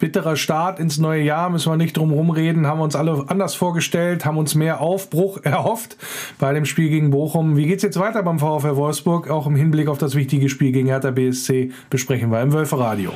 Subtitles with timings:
[0.00, 3.54] bitterer Start ins neue Jahr, müssen wir nicht drum rumreden, haben wir uns alle anders
[3.54, 5.96] vorgestellt, haben uns mehr Aufbruch erhofft
[6.40, 7.56] bei dem Spiel gegen Bochum.
[7.56, 9.30] Wie geht es jetzt weiter beim VfL Wolfsburg?
[9.30, 13.12] Auch im Hinblick auf das wichtige Spiel gegen Hertha BSC besprechen wir im Wölfe Radio.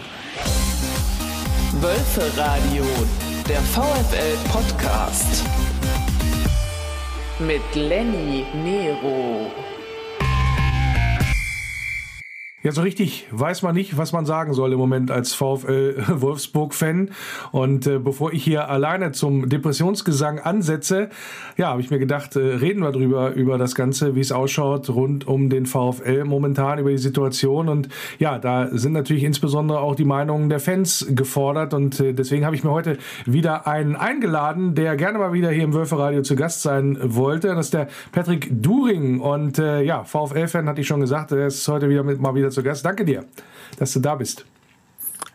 [1.80, 2.84] Wölfe Radio,
[3.48, 5.44] der VfL Podcast
[7.40, 9.50] mit Lenny Nero.
[12.64, 17.10] Ja, so richtig weiß man nicht, was man sagen soll im Moment als VfL Wolfsburg-Fan.
[17.52, 21.10] Und äh, bevor ich hier alleine zum Depressionsgesang ansetze,
[21.58, 24.88] ja, habe ich mir gedacht, äh, reden wir drüber, über das Ganze, wie es ausschaut
[24.88, 27.68] rund um den VfL momentan, über die Situation.
[27.68, 31.74] Und ja, da sind natürlich insbesondere auch die Meinungen der Fans gefordert.
[31.74, 35.64] Und äh, deswegen habe ich mir heute wieder einen eingeladen, der gerne mal wieder hier
[35.64, 37.48] im Wölferadio zu Gast sein wollte.
[37.48, 39.20] Das ist der Patrick During.
[39.20, 42.53] Und äh, ja, VfL-Fan hatte ich schon gesagt, er ist heute wieder mit mal wieder
[42.54, 42.84] zu Gast.
[42.84, 43.24] Danke dir,
[43.78, 44.44] dass du da bist.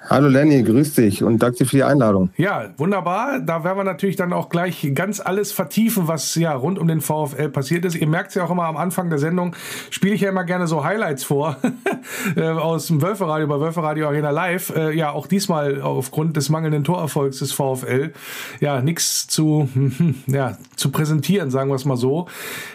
[0.07, 2.29] Hallo Lenny, grüß dich und danke für die Einladung.
[2.37, 3.39] Ja, wunderbar.
[3.41, 7.01] Da werden wir natürlich dann auch gleich ganz alles vertiefen, was ja rund um den
[7.01, 7.95] VfL passiert ist.
[7.95, 9.55] Ihr merkt es ja auch immer am Anfang der Sendung,
[9.89, 11.57] spiele ich ja immer gerne so Highlights vor
[12.37, 14.73] äh, aus dem Wölferadio bei Wölferadio Arena Live.
[14.73, 18.13] Äh, ja, auch diesmal aufgrund des mangelnden Torerfolgs des VfL.
[18.61, 19.67] Ja, nichts zu,
[20.27, 22.27] ja, zu präsentieren, sagen wir es mal so.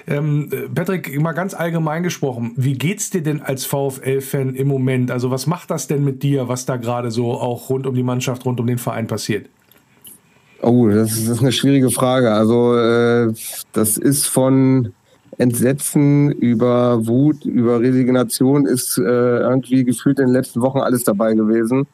[0.07, 5.11] Ähm, Patrick, mal ganz allgemein gesprochen, wie geht's dir denn als VfL-Fan im Moment?
[5.11, 8.03] Also was macht das denn mit dir, was da gerade so auch rund um die
[8.03, 9.49] Mannschaft, rund um den Verein passiert?
[10.61, 12.33] Oh, das ist eine schwierige Frage.
[12.33, 13.33] Also äh,
[13.73, 14.93] das ist von
[15.39, 21.35] Entsetzen über Wut, über Resignation ist äh, irgendwie gefühlt in den letzten Wochen alles dabei
[21.35, 21.87] gewesen.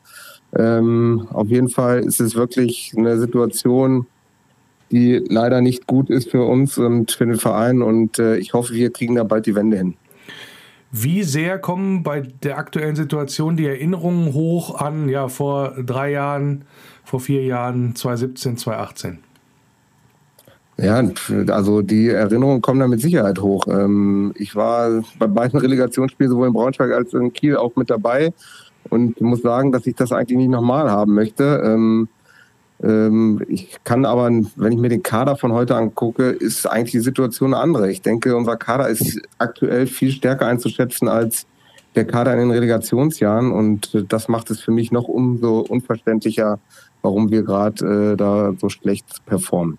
[0.56, 4.06] Ähm, auf jeden Fall ist es wirklich eine Situation,
[4.90, 7.82] die leider nicht gut ist für uns und für den Verein.
[7.82, 9.94] Und äh, ich hoffe, wir kriegen da bald die Wende hin.
[10.92, 16.64] Wie sehr kommen bei der aktuellen Situation die Erinnerungen hoch an, ja, vor drei Jahren,
[17.04, 19.18] vor vier Jahren, 2017, 2018?
[20.78, 21.02] Ja,
[21.48, 23.66] also die Erinnerungen kommen da mit Sicherheit hoch.
[23.68, 27.90] Ähm, ich war bei beiden Relegationsspielen, sowohl in Braunschweig als auch in Kiel, auch mit
[27.90, 28.32] dabei
[28.88, 31.62] und muss sagen, dass ich das eigentlich nicht nochmal haben möchte.
[32.82, 37.00] Ähm, ich kann aber, wenn ich mir den Kader von heute angucke, ist eigentlich die
[37.00, 37.90] Situation eine andere.
[37.90, 41.46] Ich denke, unser Kader ist aktuell viel stärker einzuschätzen als
[41.94, 46.60] der Kader in den Relegationsjahren und das macht es für mich noch umso unverständlicher,
[47.02, 49.78] warum wir gerade äh, da so schlecht performen.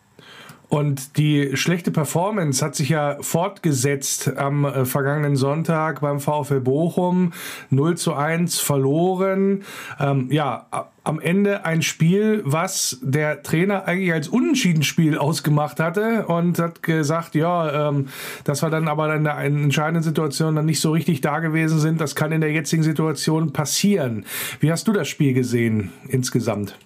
[0.71, 7.33] Und die schlechte Performance hat sich ja fortgesetzt am äh, vergangenen Sonntag beim VfL Bochum.
[7.71, 9.63] 0 zu 1 verloren.
[9.99, 10.67] Ähm, ja,
[11.03, 17.35] am Ende ein Spiel, was der Trainer eigentlich als Unentschiedenspiel ausgemacht hatte und hat gesagt,
[17.35, 18.07] ja, ähm,
[18.45, 21.99] dass wir dann aber in der entscheidenden Situation dann nicht so richtig da gewesen sind.
[21.99, 24.25] Das kann in der jetzigen Situation passieren.
[24.61, 26.77] Wie hast du das Spiel gesehen insgesamt?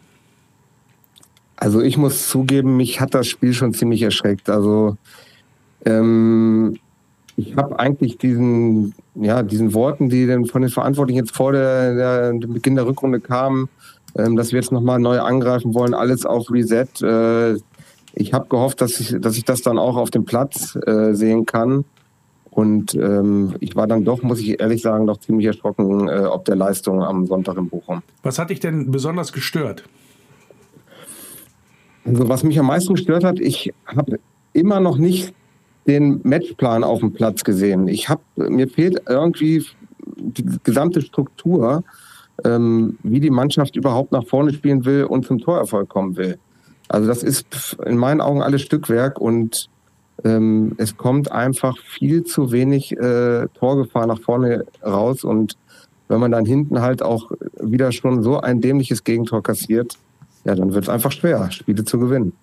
[1.66, 4.52] Also ich muss zugeben, mich hat das Spiel schon ziemlich erschreckt.
[4.52, 4.98] Also
[5.84, 6.78] ähm,
[7.38, 11.96] ich habe eigentlich diesen, ja, diesen Worten, die dann von den Verantwortlichen jetzt vor der,
[11.96, 13.68] der dem Beginn der Rückrunde kamen,
[14.16, 16.86] ähm, dass wir jetzt nochmal neu angreifen wollen, alles auf Reset.
[17.02, 17.58] Äh,
[18.14, 21.48] ich habe gehofft, dass ich, dass ich das dann auch auf dem Platz äh, sehen
[21.48, 21.84] kann.
[22.52, 26.46] Und ähm, ich war dann doch, muss ich ehrlich sagen, doch ziemlich erschrocken, äh, ob
[26.46, 28.04] der Leistung am Sonntag in Bochum.
[28.22, 29.84] Was hat dich denn besonders gestört?
[32.06, 34.20] Also was mich am meisten gestört hat, ich habe
[34.54, 35.34] immer noch nicht
[35.88, 37.88] den Matchplan auf dem Platz gesehen.
[37.88, 39.66] Ich habe mir fehlt irgendwie
[40.18, 41.84] die gesamte Struktur,
[42.44, 46.38] ähm, wie die Mannschaft überhaupt nach vorne spielen will und zum Torerfolg kommen will.
[46.88, 49.70] Also das ist in meinen Augen alles Stückwerk und
[50.24, 55.58] ähm, es kommt einfach viel zu wenig äh, Torgefahr nach vorne raus und
[56.08, 59.98] wenn man dann hinten halt auch wieder schon so ein dämliches Gegentor kassiert,
[60.45, 62.33] ja, dann wird es einfach schwer, Spiele zu gewinnen.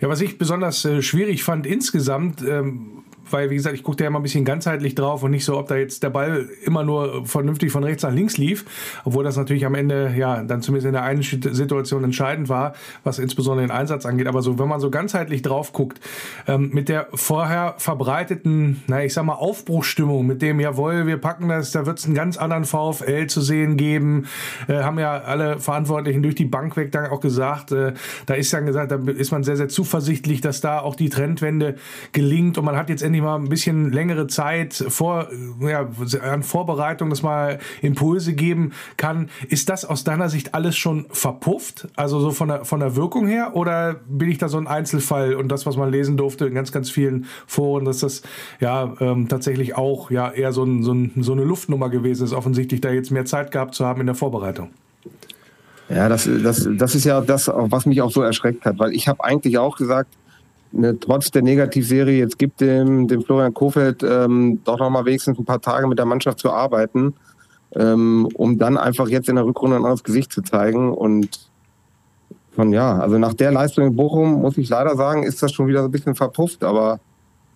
[0.00, 4.04] Ja, was ich besonders äh, schwierig fand insgesamt, ähm, weil, wie gesagt, ich gucke da
[4.04, 6.84] ja immer ein bisschen ganzheitlich drauf und nicht so, ob da jetzt der Ball immer
[6.84, 8.64] nur vernünftig von rechts nach links lief,
[9.04, 12.74] obwohl das natürlich am Ende, ja, dann zumindest in der einen Situation entscheidend war,
[13.04, 14.26] was insbesondere den Einsatz angeht.
[14.26, 16.00] Aber so, wenn man so ganzheitlich drauf guckt,
[16.46, 21.48] ähm, mit der vorher verbreiteten, na, ich sag mal, Aufbruchstimmung, mit dem, jawohl, wir packen
[21.48, 24.26] das, da wird es einen ganz anderen VfL zu sehen geben,
[24.68, 27.94] äh, haben ja alle Verantwortlichen durch die Bank weg dann auch gesagt, äh,
[28.26, 31.76] da ist dann gesagt, da ist man sehr, sehr zuversichtlich, dass da auch die Trendwende
[32.12, 35.28] gelingt und man hat jetzt endlich mal ein bisschen längere Zeit vor,
[35.60, 35.88] ja,
[36.22, 39.28] an Vorbereitung, dass man Impulse geben kann.
[39.48, 41.88] Ist das aus deiner Sicht alles schon verpufft?
[41.96, 43.54] Also so von der, von der Wirkung her?
[43.54, 46.72] Oder bin ich da so ein Einzelfall und das, was man lesen durfte in ganz,
[46.72, 48.22] ganz vielen Foren, dass das
[48.60, 52.32] ja ähm, tatsächlich auch ja eher so, ein, so, ein, so eine Luftnummer gewesen ist,
[52.32, 54.70] offensichtlich da jetzt mehr Zeit gehabt zu haben in der Vorbereitung?
[55.88, 59.08] Ja, das, das, das ist ja das, was mich auch so erschreckt hat, weil ich
[59.08, 60.08] habe eigentlich auch gesagt,
[60.72, 65.38] ne, trotz der Negativserie, jetzt gibt dem, dem Florian Kofeld ähm, doch noch mal wenigstens
[65.38, 67.14] ein paar Tage mit der Mannschaft zu arbeiten,
[67.74, 70.92] ähm, um dann einfach jetzt in der Rückrunde ein anderes Gesicht zu zeigen.
[70.92, 71.50] Und
[72.50, 75.66] von ja, also nach der Leistung in Bochum muss ich leider sagen, ist das schon
[75.66, 76.64] wieder so ein bisschen verpufft.
[76.64, 77.00] Aber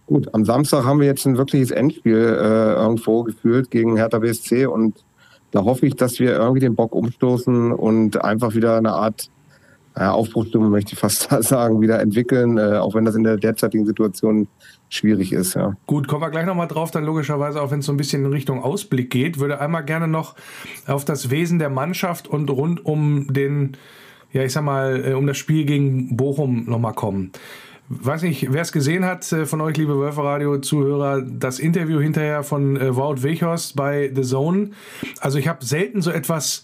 [0.07, 4.67] gut, am Samstag haben wir jetzt ein wirkliches Endspiel äh, irgendwo gefühlt gegen Hertha BSC
[4.67, 5.05] und
[5.53, 9.31] da hoffe ich, dass wir irgendwie den Bock umstoßen und einfach wieder eine Art
[9.99, 13.87] ja, Aufbruchstimmung, möchte ich fast sagen, wieder entwickeln, äh, auch wenn das in der derzeitigen
[13.87, 14.47] Situation
[14.89, 15.55] schwierig ist.
[15.55, 15.77] Ja.
[15.87, 18.33] Gut, kommen wir gleich nochmal drauf, dann logischerweise auch wenn es so ein bisschen in
[18.33, 20.35] Richtung Ausblick geht, würde einmal gerne noch
[20.87, 23.77] auf das Wesen der Mannschaft und rund um den,
[24.33, 27.33] ja ich sag mal, äh, um das Spiel gegen Bochum nochmal kommen
[27.89, 32.77] weiß nicht, wer es gesehen hat äh, von euch, liebe Wölferradio-Zuhörer, das Interview hinterher von
[32.77, 34.71] äh, Wout Weghorst bei The Zone.
[35.21, 36.63] Also ich habe selten so etwas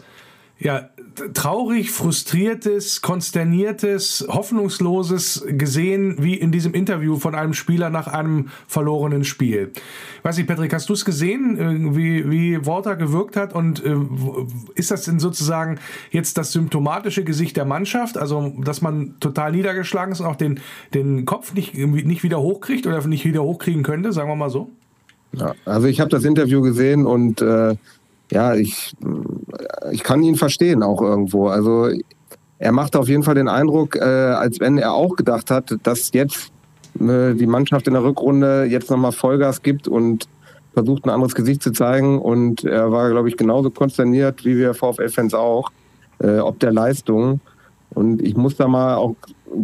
[0.62, 0.90] ja,
[1.34, 9.24] traurig, frustriertes, konsterniertes, hoffnungsloses gesehen, wie in diesem Interview von einem Spieler nach einem verlorenen
[9.24, 9.72] Spiel.
[10.22, 13.54] Weiß nicht, Patrick, hast du es gesehen, wie, wie Walter gewirkt hat?
[13.54, 13.96] Und äh,
[14.74, 15.78] ist das denn sozusagen
[16.10, 18.16] jetzt das symptomatische Gesicht der Mannschaft?
[18.16, 20.60] Also, dass man total niedergeschlagen ist und auch den,
[20.94, 24.70] den Kopf nicht, nicht wieder hochkriegt oder nicht wieder hochkriegen könnte, sagen wir mal so?
[25.32, 27.74] Ja, also ich habe das Interview gesehen und äh,
[28.32, 28.94] ja, ich,
[29.90, 31.48] ich kann ihn verstehen auch irgendwo.
[31.48, 31.90] Also
[32.58, 36.12] er macht auf jeden Fall den Eindruck, äh, als wenn er auch gedacht hat, dass
[36.12, 36.50] jetzt
[36.98, 40.28] äh, die Mannschaft in der Rückrunde jetzt nochmal Vollgas gibt und
[40.72, 42.18] versucht ein anderes Gesicht zu zeigen.
[42.18, 45.70] Und er war, glaube ich, genauso konsterniert wie wir VfL-Fans auch,
[46.20, 47.40] äh, ob der Leistung.
[47.90, 49.14] Und ich muss da mal auch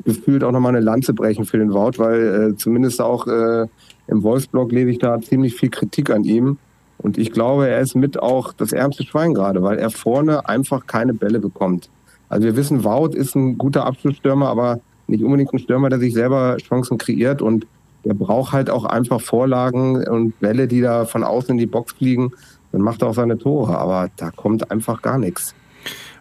[0.05, 3.67] gefühlt auch nochmal eine Lanze brechen für den Wout, weil äh, zumindest auch äh,
[4.09, 6.59] im Wolfsblog lese ich da ziemlich viel Kritik an ihm.
[6.99, 10.87] Und ich glaube, er ist mit auch das ärmste Schwein gerade, weil er vorne einfach
[10.87, 11.89] keine Bälle bekommt.
[12.29, 16.12] Also wir wissen, Wout ist ein guter Abschlussstürmer, aber nicht unbedingt ein Stürmer, der sich
[16.12, 17.67] selber Chancen kreiert und
[18.05, 21.93] der braucht halt auch einfach Vorlagen und Bälle, die da von außen in die Box
[21.93, 22.33] fliegen.
[22.73, 25.55] Dann macht er auch seine Tore, aber da kommt einfach gar nichts.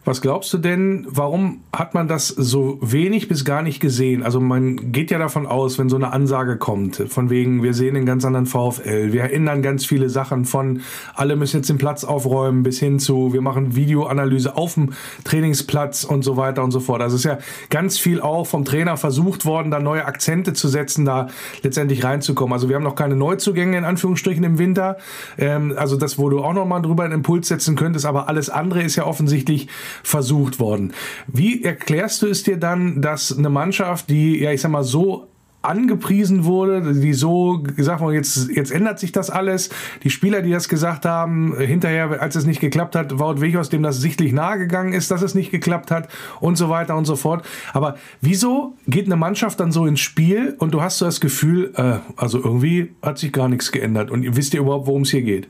[0.07, 4.23] Was glaubst du denn, warum hat man das so wenig bis gar nicht gesehen?
[4.23, 7.97] Also man geht ja davon aus, wenn so eine Ansage kommt, von wegen, wir sehen
[7.97, 10.79] einen ganz anderen VfL, wir erinnern ganz viele Sachen von,
[11.13, 14.93] alle müssen jetzt den Platz aufräumen, bis hin zu, wir machen Videoanalyse auf dem
[15.25, 17.01] Trainingsplatz und so weiter und so fort.
[17.01, 17.39] Also es ist ja
[17.69, 21.27] ganz viel auch vom Trainer versucht worden, da neue Akzente zu setzen, da
[21.63, 22.53] letztendlich reinzukommen.
[22.53, 24.95] Also wir haben noch keine Neuzugänge in Anführungsstrichen im Winter.
[25.37, 28.49] Ähm, also das, wo du auch noch mal drüber einen Impuls setzen könntest, aber alles
[28.49, 29.67] andere ist ja offensichtlich
[30.03, 30.93] versucht worden.
[31.27, 35.27] Wie erklärst du es dir dann, dass eine Mannschaft, die, ja, ich sag mal, so
[35.67, 39.69] angepriesen wurde, die so gesagt wurde, jetzt, jetzt ändert sich das alles.
[40.03, 43.83] Die Spieler, die das gesagt haben, hinterher, als es nicht geklappt hat, Wout Weghorst, dem
[43.83, 46.07] das sichtlich nahegegangen ist, dass es nicht geklappt hat
[46.39, 47.45] und so weiter und so fort.
[47.73, 51.73] Aber wieso geht eine Mannschaft dann so ins Spiel und du hast so das Gefühl,
[51.75, 55.23] äh, also irgendwie hat sich gar nichts geändert und wisst ihr überhaupt, worum es hier
[55.23, 55.49] geht?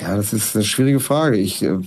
[0.00, 1.36] Ja, das ist eine schwierige Frage.
[1.36, 1.78] Ich, äh,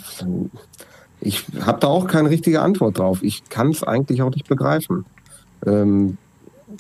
[1.22, 3.20] ich habe da auch keine richtige Antwort drauf.
[3.22, 5.06] Ich kann es eigentlich auch nicht begreifen.
[5.66, 6.18] Ähm,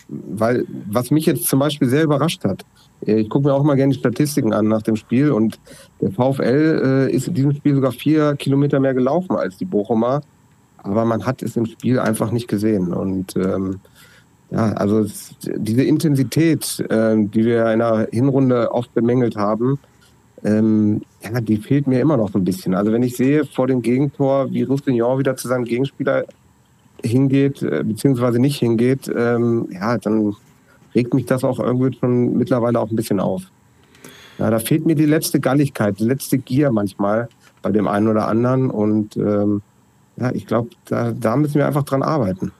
[0.07, 2.65] weil, was mich jetzt zum Beispiel sehr überrascht hat,
[3.05, 5.59] äh, ich gucke mir auch mal gerne die Statistiken an nach dem Spiel und
[6.01, 10.21] der VfL äh, ist in diesem Spiel sogar vier Kilometer mehr gelaufen als die Bochumer,
[10.77, 12.93] aber man hat es im Spiel einfach nicht gesehen.
[12.93, 13.79] Und ähm,
[14.49, 15.05] ja, also
[15.55, 19.79] diese Intensität, äh, die wir in der Hinrunde oft bemängelt haben,
[20.43, 22.73] ähm, ja, die fehlt mir immer noch so ein bisschen.
[22.73, 26.25] Also wenn ich sehe vor dem Gegentor, wie Roussillon wieder zu seinem Gegenspieler
[27.03, 30.35] hingeht, äh, beziehungsweise nicht hingeht, ähm, ja, dann
[30.95, 33.43] regt mich das auch irgendwie schon mittlerweile auch ein bisschen auf.
[34.37, 37.29] Ja, da fehlt mir die letzte Galligkeit, die letzte Gier manchmal
[37.61, 38.71] bei dem einen oder anderen.
[38.71, 39.61] Und ähm,
[40.17, 42.51] ja, ich glaube, da, da müssen wir einfach dran arbeiten.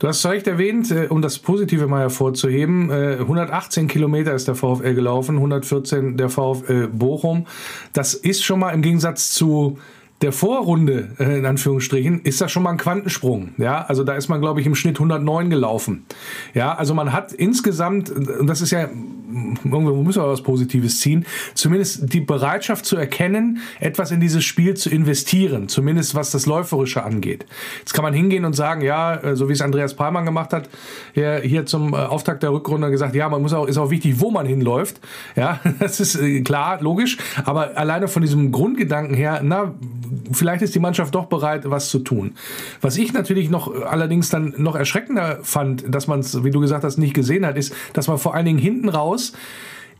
[0.00, 4.48] Du hast zu Recht erwähnt, äh, um das Positive mal hervorzuheben, 118 äh, Kilometer ist
[4.48, 7.46] der VfL gelaufen, 114 der VfL Bochum.
[7.92, 9.78] Das ist schon mal im Gegensatz zu
[10.22, 13.50] der Vorrunde, äh, in Anführungsstrichen, ist das schon mal ein Quantensprung.
[13.58, 16.06] Ja, also da ist man, glaube ich, im Schnitt 109 gelaufen.
[16.54, 18.88] Ja, also man hat insgesamt, und das ist ja,
[19.64, 24.74] irgendwo müssen wir was Positives ziehen, zumindest die Bereitschaft zu erkennen, etwas in dieses Spiel
[24.74, 27.46] zu investieren, zumindest was das Läuferische angeht.
[27.80, 30.68] Jetzt kann man hingehen und sagen, ja, äh, so wie es Andreas Palmann gemacht hat,
[31.12, 34.30] hier, zum äh, Auftakt der Rückrunde gesagt, ja, man muss auch, ist auch wichtig, wo
[34.30, 35.00] man hinläuft.
[35.36, 39.74] Ja, das ist klar, logisch, aber alleine von diesem Grundgedanken her, na,
[40.32, 42.32] vielleicht ist die Mannschaft doch bereit, was zu tun.
[42.80, 46.84] Was ich natürlich noch allerdings dann noch erschreckender fand, dass man es, wie du gesagt
[46.84, 49.32] hast, nicht gesehen hat, ist, dass man vor allen Dingen hinten raus was.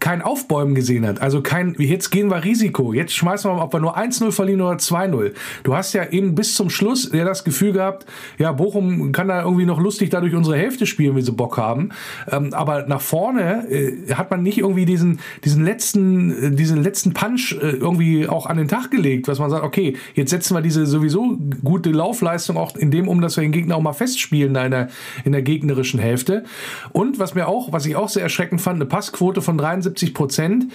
[0.00, 1.20] Kein Aufbäumen gesehen hat.
[1.20, 2.94] Also kein, jetzt gehen wir Risiko.
[2.94, 5.32] Jetzt schmeißen wir mal, ob wir nur 1-0 verlieren oder 2-0.
[5.62, 8.06] Du hast ja eben bis zum Schluss ja das Gefühl gehabt,
[8.38, 11.90] ja, Bochum kann da irgendwie noch lustig dadurch unsere Hälfte spielen, wie sie Bock haben.
[12.30, 17.12] Ähm, aber nach vorne äh, hat man nicht irgendwie diesen, diesen letzten, äh, diesen letzten
[17.12, 20.62] Punch äh, irgendwie auch an den Tag gelegt, was man sagt, okay, jetzt setzen wir
[20.62, 24.56] diese sowieso gute Laufleistung auch in dem um, dass wir den Gegner auch mal festspielen
[24.56, 24.88] in der,
[25.24, 26.44] in der gegnerischen Hälfte.
[26.92, 30.66] Und was mir auch, was ich auch sehr erschreckend fand, eine Passquote von 73 Prozent.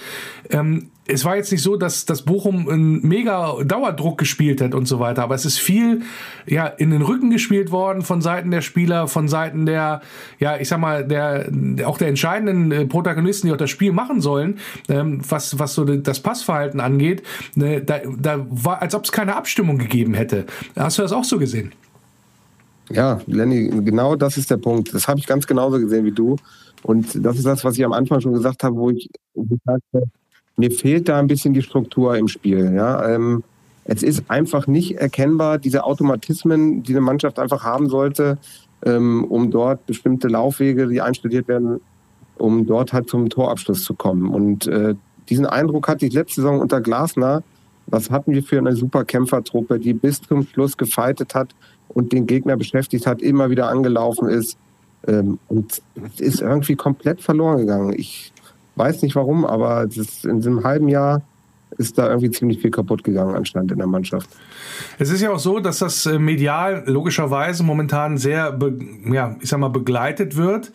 [0.50, 4.88] Ähm, es war jetzt nicht so, dass das Bochum einen mega Dauerdruck gespielt hat und
[4.88, 6.02] so weiter, aber es ist viel
[6.48, 10.02] ja in den Rücken gespielt worden von Seiten der Spieler, von Seiten der
[10.40, 11.52] ja ich sag mal der
[11.86, 14.58] auch der entscheidenden äh, Protagonisten, die auch das Spiel machen sollen,
[14.90, 17.22] ähm, was was so das Passverhalten angeht.
[17.54, 20.46] Ne, da, da war, als ob es keine Abstimmung gegeben hätte.
[20.76, 21.72] Hast du das auch so gesehen?
[22.90, 24.94] Ja, Lenny, genau das ist der Punkt.
[24.94, 26.38] Das habe ich ganz genauso gesehen wie du.
[26.86, 30.06] Und das ist das, was ich am Anfang schon gesagt habe, wo ich gesagt habe,
[30.56, 32.74] mir fehlt da ein bisschen die Struktur im Spiel.
[32.75, 33.10] Ja?
[33.10, 33.44] Ähm,
[33.86, 38.38] es ist einfach nicht erkennbar, diese Automatismen, die eine Mannschaft einfach haben sollte,
[38.86, 41.82] ähm, um dort bestimmte Laufwege, die einstudiert werden,
[42.38, 44.30] um dort halt zum Torabschluss zu kommen.
[44.30, 44.94] Und äh,
[45.27, 47.42] diesen Eindruck hatte ich letzte Saison unter Glasner.
[47.88, 51.56] Was hatten wir für eine super Kämpfertruppe, die bis zum Schluss gefeitet hat
[51.88, 54.60] und den Gegner beschäftigt hat, immer wieder angelaufen ist.
[55.08, 55.82] Ähm, und
[56.14, 57.94] es ist irgendwie komplett verloren gegangen.
[57.98, 58.34] Ich
[58.76, 61.22] weiß nicht warum, aber das in diesem halben Jahr
[61.77, 64.29] ist da irgendwie ziemlich viel kaputt gegangen anscheinend in der Mannschaft.
[65.00, 68.58] Es ist ja auch so, dass das äh, medial logischerweise momentan sehr,
[69.12, 70.72] ja, ich sag mal, begleitet wird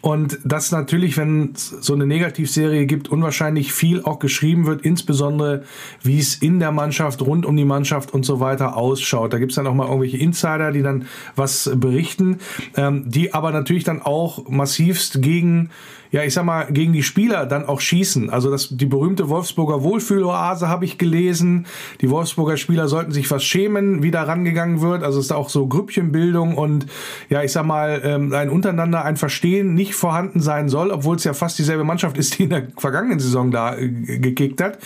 [0.00, 5.64] und dass natürlich, wenn es so eine Negativserie gibt, unwahrscheinlich viel auch geschrieben wird, insbesondere
[6.02, 9.32] wie es in der Mannschaft, rund um die Mannschaft und so weiter ausschaut.
[9.32, 12.38] Da gibt es dann auch mal irgendwelche Insider, die dann was berichten,
[12.76, 15.70] ähm, die aber natürlich dann auch massivst gegen
[16.10, 18.30] ja, ich sag mal, gegen die Spieler dann auch schießen.
[18.30, 21.66] Also das, die berühmte Wolfsburger Wohlfühloase habe ich gelesen.
[22.00, 25.02] Die Wolfsburger Spieler sollten sich was schämen, wie da rangegangen wird.
[25.02, 26.86] Also es ist auch so Grüppchenbildung und
[27.28, 31.24] ja, ich sag mal, ähm, ein Untereinander, ein Verstehen nicht vorhanden sein soll, obwohl es
[31.24, 34.78] ja fast dieselbe Mannschaft ist, die in der vergangenen Saison da äh, gekickt hat.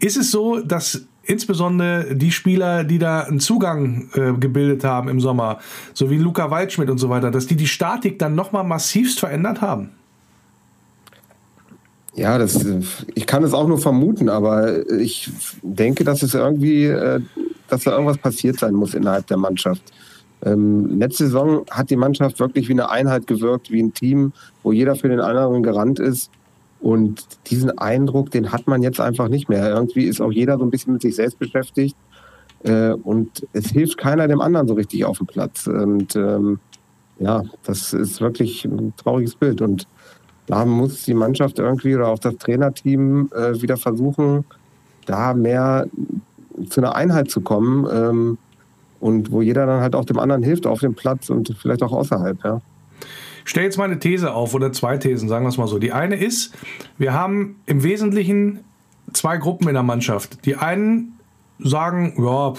[0.00, 5.20] Ist es so, dass insbesondere die Spieler, die da einen Zugang äh, gebildet haben im
[5.20, 5.58] Sommer,
[5.92, 9.60] so wie Luca Waldschmidt und so weiter, dass die die Statik dann nochmal massivst verändert
[9.60, 9.90] haben?
[12.16, 12.64] Ja, das,
[13.14, 15.30] ich kann es auch nur vermuten, aber ich
[15.62, 17.20] denke, dass es irgendwie, äh,
[17.68, 19.82] dass da irgendwas passiert sein muss innerhalb der Mannschaft.
[20.42, 24.32] Ähm, letzte Saison hat die Mannschaft wirklich wie eine Einheit gewirkt, wie ein Team,
[24.62, 26.30] wo jeder für den anderen gerannt ist.
[26.80, 29.68] Und diesen Eindruck, den hat man jetzt einfach nicht mehr.
[29.68, 31.96] Irgendwie ist auch jeder so ein bisschen mit sich selbst beschäftigt.
[32.62, 35.66] Äh, und es hilft keiner dem anderen so richtig auf dem Platz.
[35.66, 36.60] Und ähm,
[37.18, 39.60] ja, das ist wirklich ein trauriges Bild.
[39.60, 39.86] Und
[40.46, 44.44] da muss die Mannschaft irgendwie oder auch das Trainerteam äh, wieder versuchen,
[45.06, 45.86] da mehr
[46.68, 48.38] zu einer Einheit zu kommen ähm,
[49.00, 51.92] und wo jeder dann halt auch dem anderen hilft auf dem Platz und vielleicht auch
[51.92, 52.42] außerhalb.
[52.44, 52.60] Ja.
[53.44, 55.78] Ich stelle jetzt mal eine These auf oder zwei Thesen, sagen wir es mal so.
[55.78, 56.54] Die eine ist,
[56.98, 58.60] wir haben im Wesentlichen
[59.12, 60.44] zwei Gruppen in der Mannschaft.
[60.46, 61.12] Die einen
[61.58, 62.54] sagen, ja,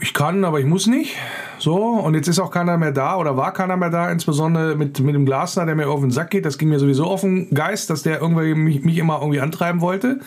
[0.00, 1.16] ich kann, aber ich muss nicht.
[1.64, 5.00] So, und jetzt ist auch keiner mehr da oder war keiner mehr da, insbesondere mit,
[5.00, 6.44] mit dem Glasner, der mir auf den Sack geht.
[6.44, 9.80] Das ging mir sowieso auf den Geist, dass der irgendwie mich, mich immer irgendwie antreiben
[9.80, 10.20] wollte.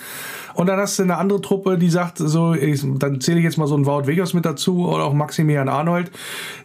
[0.56, 3.60] Und dann hast du eine andere Truppe, die sagt so, ich, dann zähle ich jetzt
[3.60, 6.10] mal so einen Wout Wegers mit dazu oder auch Maximilian Arnold,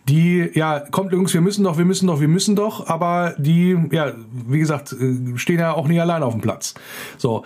[0.08, 3.76] die, ja, kommt Jungs, wir müssen doch, wir müssen doch, wir müssen doch, aber die,
[3.90, 4.12] ja,
[4.48, 6.72] wie gesagt, äh, stehen ja auch nicht allein auf dem Platz.
[7.18, 7.44] So,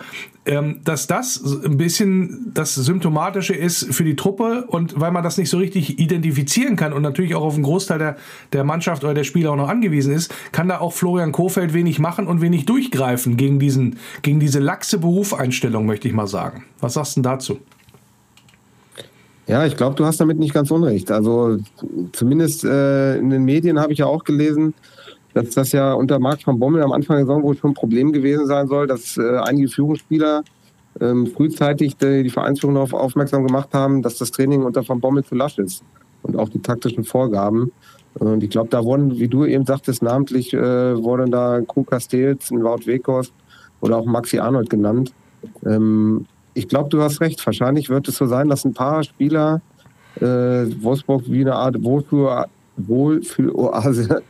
[0.83, 5.49] dass das ein bisschen das Symptomatische ist für die Truppe und weil man das nicht
[5.49, 8.17] so richtig identifizieren kann und natürlich auch auf einen Großteil der,
[8.53, 11.99] der Mannschaft oder der Spieler auch noch angewiesen ist, kann da auch Florian Kofeld wenig
[11.99, 16.63] machen und wenig durchgreifen gegen diesen, gegen diese laxe Berufseinstellung, möchte ich mal sagen sagen.
[16.79, 17.57] Was sagst du dazu?
[19.47, 21.09] Ja, ich glaube, du hast damit nicht ganz unrecht.
[21.09, 21.57] Also
[22.11, 24.73] zumindest äh, in den Medien habe ich ja auch gelesen,
[25.37, 28.11] dass das ja unter Marc van Bommel am Anfang der Saison wohl schon ein Problem
[28.11, 30.43] gewesen sein soll, dass äh, einige Führungsspieler
[30.99, 35.23] ähm, frühzeitig die, die Vereinsführung darauf aufmerksam gemacht haben, dass das Training unter van Bommel
[35.23, 35.83] zu lasch ist
[36.23, 37.71] und auch die taktischen Vorgaben.
[38.15, 42.49] Und ich glaube, da wurden, wie du eben sagtest, namentlich äh, wurden da Kuh Castells,
[42.49, 43.33] Wout Weghorst
[43.81, 45.13] oder auch Maxi Arnold genannt.
[45.63, 46.25] Ähm,
[46.55, 47.45] ich glaube, du hast recht.
[47.45, 49.61] Wahrscheinlich wird es so sein, dass ein paar Spieler
[50.15, 54.21] äh, Wolfsburg wie eine Art Wohlfühloase äh,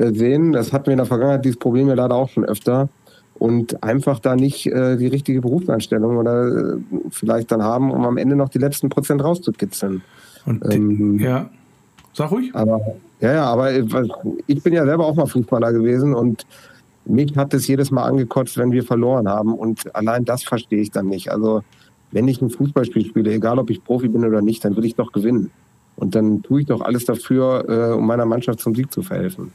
[0.00, 0.52] sehen.
[0.52, 2.88] Das hatten wir in der Vergangenheit dieses Problem ja leider auch schon öfter.
[3.34, 6.76] Und einfach da nicht äh, die richtige Berufseinstellung oder äh,
[7.10, 10.02] vielleicht dann haben, um am Ende noch die letzten Prozent rauszukitzeln.
[10.44, 11.48] Und ähm, ja,
[12.12, 12.54] sag ruhig.
[12.54, 12.80] Aber
[13.20, 16.46] ja, ja, aber ich bin ja selber auch mal Fußballer gewesen und
[17.06, 19.54] mich hat es jedes Mal angekotzt, wenn wir verloren haben.
[19.54, 21.30] Und allein das verstehe ich dann nicht.
[21.30, 21.62] Also
[22.12, 24.94] wenn ich ein Fußballspiel spiele, egal ob ich Profi bin oder nicht, dann will ich
[24.94, 25.50] doch gewinnen.
[25.96, 29.52] Und dann tue ich doch alles dafür, äh, um meiner Mannschaft zum Sieg zu verhelfen.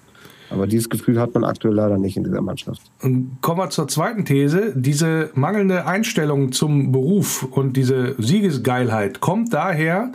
[0.50, 2.82] Aber dieses Gefühl hat man aktuell leider nicht in dieser Mannschaft.
[3.02, 4.74] Kommen wir zur zweiten These.
[4.76, 10.12] Diese mangelnde Einstellung zum Beruf und diese Siegesgeilheit kommt daher,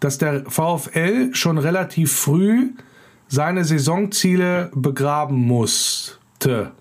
[0.00, 2.70] dass der VfL schon relativ früh
[3.28, 6.72] seine Saisonziele begraben musste.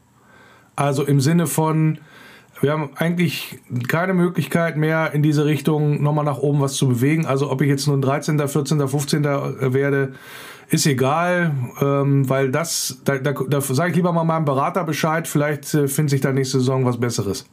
[0.76, 2.00] Also im Sinne von,
[2.62, 7.26] wir haben eigentlich keine Möglichkeit mehr in diese Richtung nochmal nach oben was zu bewegen.
[7.26, 9.24] Also ob ich jetzt nun 13., 14., 15.
[9.24, 10.14] werde,
[10.74, 11.52] ist egal,
[11.82, 15.88] ähm, weil das, da, da, da sage ich lieber mal meinem Berater Bescheid, vielleicht äh,
[15.88, 17.46] findet sich da nächste Saison was Besseres.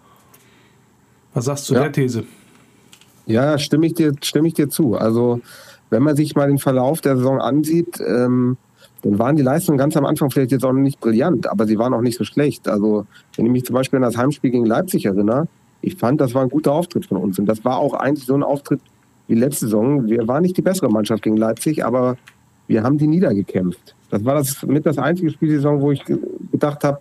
[1.34, 1.82] Was sagst du ja.
[1.82, 2.24] der These?
[3.26, 4.94] Ja, stimme ich dir, stimme ich dir zu.
[4.94, 5.40] Also
[5.90, 8.56] wenn man sich mal den Verlauf der Saison ansieht, ähm,
[9.02, 11.78] dann waren die Leistungen ganz am Anfang vielleicht jetzt auch noch nicht brillant, aber sie
[11.78, 12.68] waren auch nicht so schlecht.
[12.68, 15.46] Also wenn ich mich zum Beispiel an das Heimspiel gegen Leipzig erinnere,
[15.82, 17.38] ich fand, das war ein guter Auftritt von uns.
[17.38, 18.80] Und das war auch eigentlich so ein Auftritt
[19.28, 20.06] wie letzte Saison.
[20.06, 22.16] Wir waren nicht die bessere Mannschaft gegen Leipzig, aber
[22.70, 23.96] wir haben die niedergekämpft.
[24.10, 26.04] Das war das mit das einzige Spiel die Saison, wo ich
[26.52, 27.00] gedacht habe,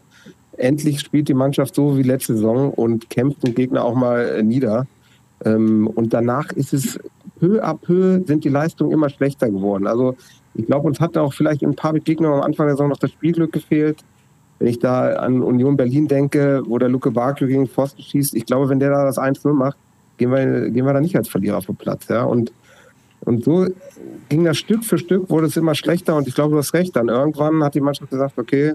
[0.58, 4.88] endlich spielt die Mannschaft so wie letzte Saison und kämpft den Gegner auch mal nieder.
[5.46, 7.00] Ähm, und danach ist es
[7.40, 9.86] peu à peu sind die Leistungen immer schlechter geworden.
[9.86, 10.16] Also
[10.56, 13.12] ich glaube, uns hat auch vielleicht ein paar Begegnungen am Anfang der Saison noch das
[13.12, 14.04] Spielglück gefehlt.
[14.58, 18.48] Wenn ich da an Union Berlin denke, wo der Luke Barkley gegen Pfosten schießt, ich
[18.48, 19.78] glaube, wenn der da das 1-0 macht,
[20.18, 22.08] gehen wir, gehen wir da nicht als Verlierer vom Platz.
[22.08, 22.24] Ja?
[22.24, 22.52] Und,
[23.26, 23.68] und so
[24.30, 26.96] ging das Stück für Stück, wurde es immer schlechter und ich glaube, du hast recht.
[26.96, 28.74] Dann irgendwann hat die Mannschaft gesagt, okay,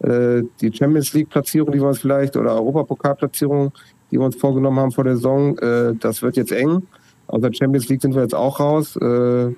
[0.00, 3.72] äh, die Champions League-Platzierung, die wir uns vielleicht, oder Europapokal-Platzierung,
[4.10, 6.82] die wir uns vorgenommen haben vor der Saison, äh, das wird jetzt eng.
[7.26, 8.96] Aus der Champions League sind wir jetzt auch raus.
[8.96, 9.54] Äh,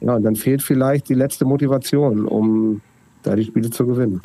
[0.00, 2.80] ja, und dann fehlt vielleicht die letzte Motivation, um
[3.22, 4.22] da die Spiele zu gewinnen.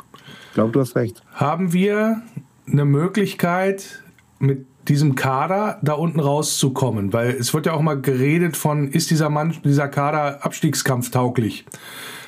[0.48, 1.22] Ich glaube, du hast recht.
[1.32, 2.22] Haben wir
[2.66, 4.02] eine Möglichkeit,
[4.38, 7.12] mit diesem Kader da unten rauszukommen?
[7.12, 11.64] Weil es wird ja auch mal geredet von, ist dieser Mann, dieser Kader abstiegskampftauglich?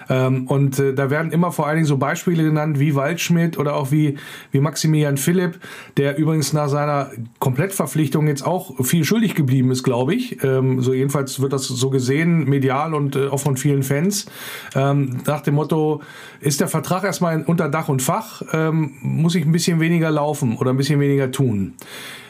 [0.08, 3.74] Ähm, und äh, da werden immer vor allen Dingen so Beispiele genannt wie Waldschmidt oder
[3.74, 4.16] auch wie,
[4.52, 5.59] wie Maximilian Philipp,
[5.96, 10.42] der übrigens nach seiner Komplettverpflichtung jetzt auch viel schuldig geblieben ist, glaube ich.
[10.44, 14.26] Ähm, so jedenfalls wird das so gesehen, medial und äh, auch von vielen Fans.
[14.74, 16.02] Ähm, nach dem Motto,
[16.40, 20.57] ist der Vertrag erstmal unter Dach und Fach, ähm, muss ich ein bisschen weniger laufen
[20.57, 21.74] oder ein bisschen weniger tun.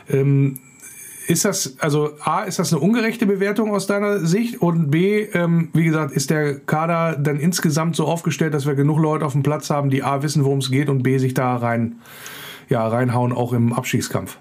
[0.08, 0.58] Ähm,
[1.26, 4.62] ist das, also A, ist das eine ungerechte Bewertung aus deiner Sicht?
[4.62, 9.00] Und B, ähm, wie gesagt, ist der Kader dann insgesamt so aufgestellt, dass wir genug
[9.00, 11.56] Leute auf dem Platz haben, die A, wissen, worum es geht und B, sich da
[11.56, 11.96] rein,
[12.68, 14.38] ja, reinhauen, auch im Abstiegskampf?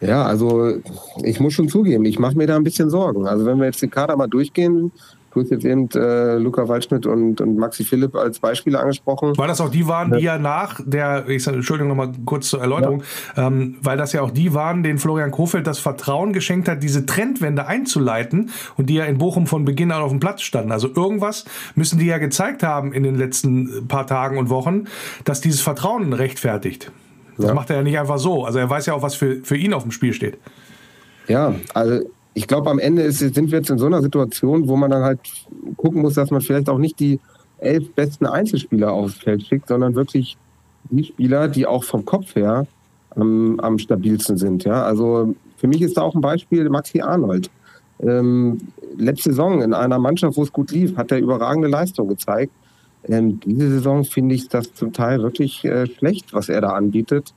[0.00, 0.78] Ja, also
[1.22, 3.26] ich muss schon zugeben, ich mache mir da ein bisschen Sorgen.
[3.26, 4.90] Also wenn wir jetzt den Kader mal durchgehen,
[5.32, 9.32] Du hast jetzt eben äh, Luca Waldschmidt und, und Maxi Philipp als Beispiele angesprochen.
[9.36, 12.60] Weil das auch die waren, die ja nach der, ich sag, Entschuldigung nochmal kurz zur
[12.60, 13.02] Erläuterung,
[13.36, 13.46] ja.
[13.46, 17.06] ähm, weil das ja auch die waren, denen Florian Kofeld das Vertrauen geschenkt hat, diese
[17.06, 20.70] Trendwende einzuleiten und die ja in Bochum von Beginn an auf dem Platz standen.
[20.70, 24.84] Also irgendwas müssen die ja gezeigt haben in den letzten paar Tagen und Wochen,
[25.24, 26.92] dass dieses Vertrauen rechtfertigt.
[27.38, 27.54] Das ja.
[27.54, 28.44] macht er ja nicht einfach so.
[28.44, 30.38] Also er weiß ja auch, was für, für ihn auf dem Spiel steht.
[31.26, 32.02] Ja, also
[32.34, 35.02] ich glaube, am Ende ist, sind wir jetzt in so einer Situation, wo man dann
[35.02, 35.20] halt
[35.76, 37.20] gucken muss, dass man vielleicht auch nicht die
[37.58, 40.36] elf besten Einzelspieler aufs Feld schickt, sondern wirklich
[40.90, 42.66] die Spieler, die auch vom Kopf her
[43.10, 44.64] am, am stabilsten sind.
[44.64, 44.82] Ja?
[44.84, 47.50] Also für mich ist da auch ein Beispiel Maxi Arnold.
[48.00, 48.58] Ähm,
[48.96, 52.52] letzte Saison in einer Mannschaft, wo es gut lief, hat er überragende Leistung gezeigt.
[53.08, 57.32] Ähm, diese Saison finde ich das zum Teil wirklich äh, schlecht, was er da anbietet.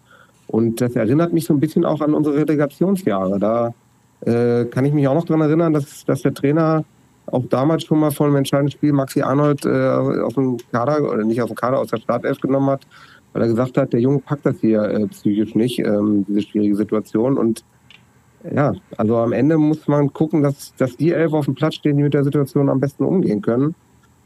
[0.47, 3.39] Und das erinnert mich so ein bisschen auch an unsere Relegationsjahre.
[3.39, 3.73] Da
[4.21, 6.83] äh, kann ich mich auch noch daran erinnern, dass, dass der Trainer
[7.27, 11.23] auch damals schon mal vor einem entscheidenden Spiel Maxi Arnold äh, aus dem Kader, oder
[11.23, 12.87] nicht aus dem Kader, aus der Startelf genommen hat,
[13.33, 16.75] weil er gesagt hat, der Junge packt das hier äh, psychisch nicht, ähm, diese schwierige
[16.75, 17.37] Situation.
[17.37, 17.63] Und
[18.53, 21.97] ja, also am Ende muss man gucken, dass, dass die Elf auf dem Platz stehen,
[21.97, 23.73] die mit der Situation am besten umgehen können.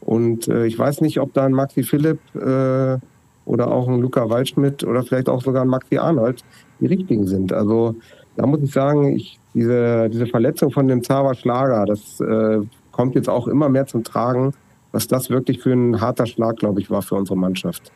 [0.02, 2.97] Und äh, ich weiß nicht, ob da ein Maxi Philipp äh,
[3.45, 6.43] oder auch ein Luca Waldschmidt oder vielleicht auch sogar ein Maxi Arnold
[6.80, 7.52] die richtigen sind.
[7.54, 7.95] Also
[8.36, 12.60] da muss ich sagen, ich diese, diese Verletzung von dem Zauber Schlager, das äh,
[12.92, 14.54] kommt jetzt auch immer mehr zum Tragen,
[14.92, 17.92] was das wirklich für ein harter Schlag, glaube ich, war für unsere Mannschaft.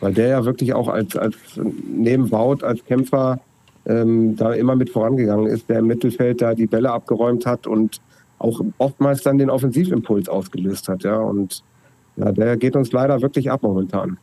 [0.00, 3.40] Weil der ja wirklich auch als, als neben Wout, als Kämpfer
[3.86, 8.00] ähm, da immer mit vorangegangen ist, der im Mittelfeld da die Bälle abgeräumt hat und
[8.38, 11.04] auch oftmals dann den Offensivimpuls ausgelöst hat.
[11.04, 11.18] Ja.
[11.18, 11.62] Und
[12.16, 14.18] ja, der geht uns leider wirklich ab momentan.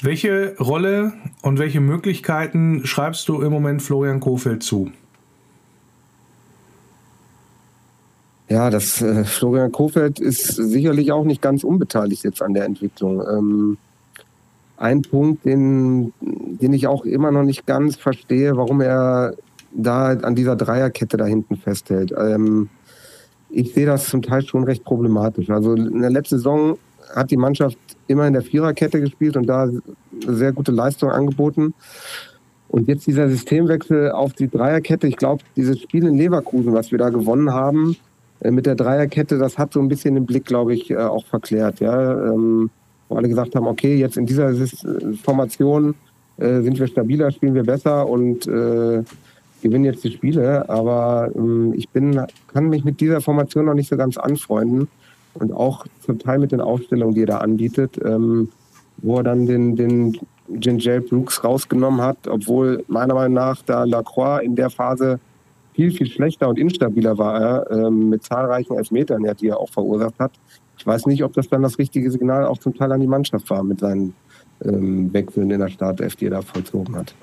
[0.00, 4.90] Welche Rolle und welche Möglichkeiten schreibst du im Moment Florian Kofeld zu?
[8.52, 13.22] Ja, das äh, Florian Kofeld ist sicherlich auch nicht ganz unbeteiligt jetzt an der Entwicklung.
[13.26, 13.78] Ähm,
[14.76, 19.32] ein Punkt, den, den ich auch immer noch nicht ganz verstehe, warum er
[19.72, 22.12] da an dieser Dreierkette da hinten festhält.
[22.14, 22.68] Ähm,
[23.48, 25.48] ich sehe das zum Teil schon recht problematisch.
[25.48, 26.76] Also in der letzten Saison
[27.14, 29.70] hat die Mannschaft immer in der Viererkette gespielt und da
[30.26, 31.72] sehr gute Leistung angeboten.
[32.68, 36.98] Und jetzt dieser Systemwechsel auf die Dreierkette, ich glaube, dieses Spiel in Leverkusen, was wir
[36.98, 37.96] da gewonnen haben,
[38.50, 41.80] mit der Dreierkette, das hat so ein bisschen den Blick, glaube ich, äh, auch verklärt.
[41.80, 42.32] Ja?
[42.32, 42.70] Ähm,
[43.08, 44.52] wo alle gesagt haben, okay, jetzt in dieser
[45.22, 45.94] Formation
[46.38, 49.02] äh, sind wir stabiler, spielen wir besser und äh,
[49.62, 50.68] gewinnen jetzt die Spiele.
[50.68, 52.20] Aber ähm, ich bin,
[52.52, 54.88] kann mich mit dieser Formation noch nicht so ganz anfreunden.
[55.34, 58.50] Und auch zum Teil mit den Aufstellungen, die er da anbietet, ähm,
[58.98, 64.42] wo er dann den, den Gingel Brooks rausgenommen hat, obwohl meiner Meinung nach da Lacroix
[64.42, 65.20] in der Phase
[65.74, 70.18] viel, viel schlechter und instabiler war er, ähm, mit zahlreichen Elfmetern, die er auch verursacht
[70.18, 70.32] hat.
[70.78, 73.48] Ich weiß nicht, ob das dann das richtige Signal auch zum Teil an die Mannschaft
[73.50, 74.14] war mit seinen
[74.64, 77.14] ähm, Wechseln in der Startelf, die er da vollzogen hat.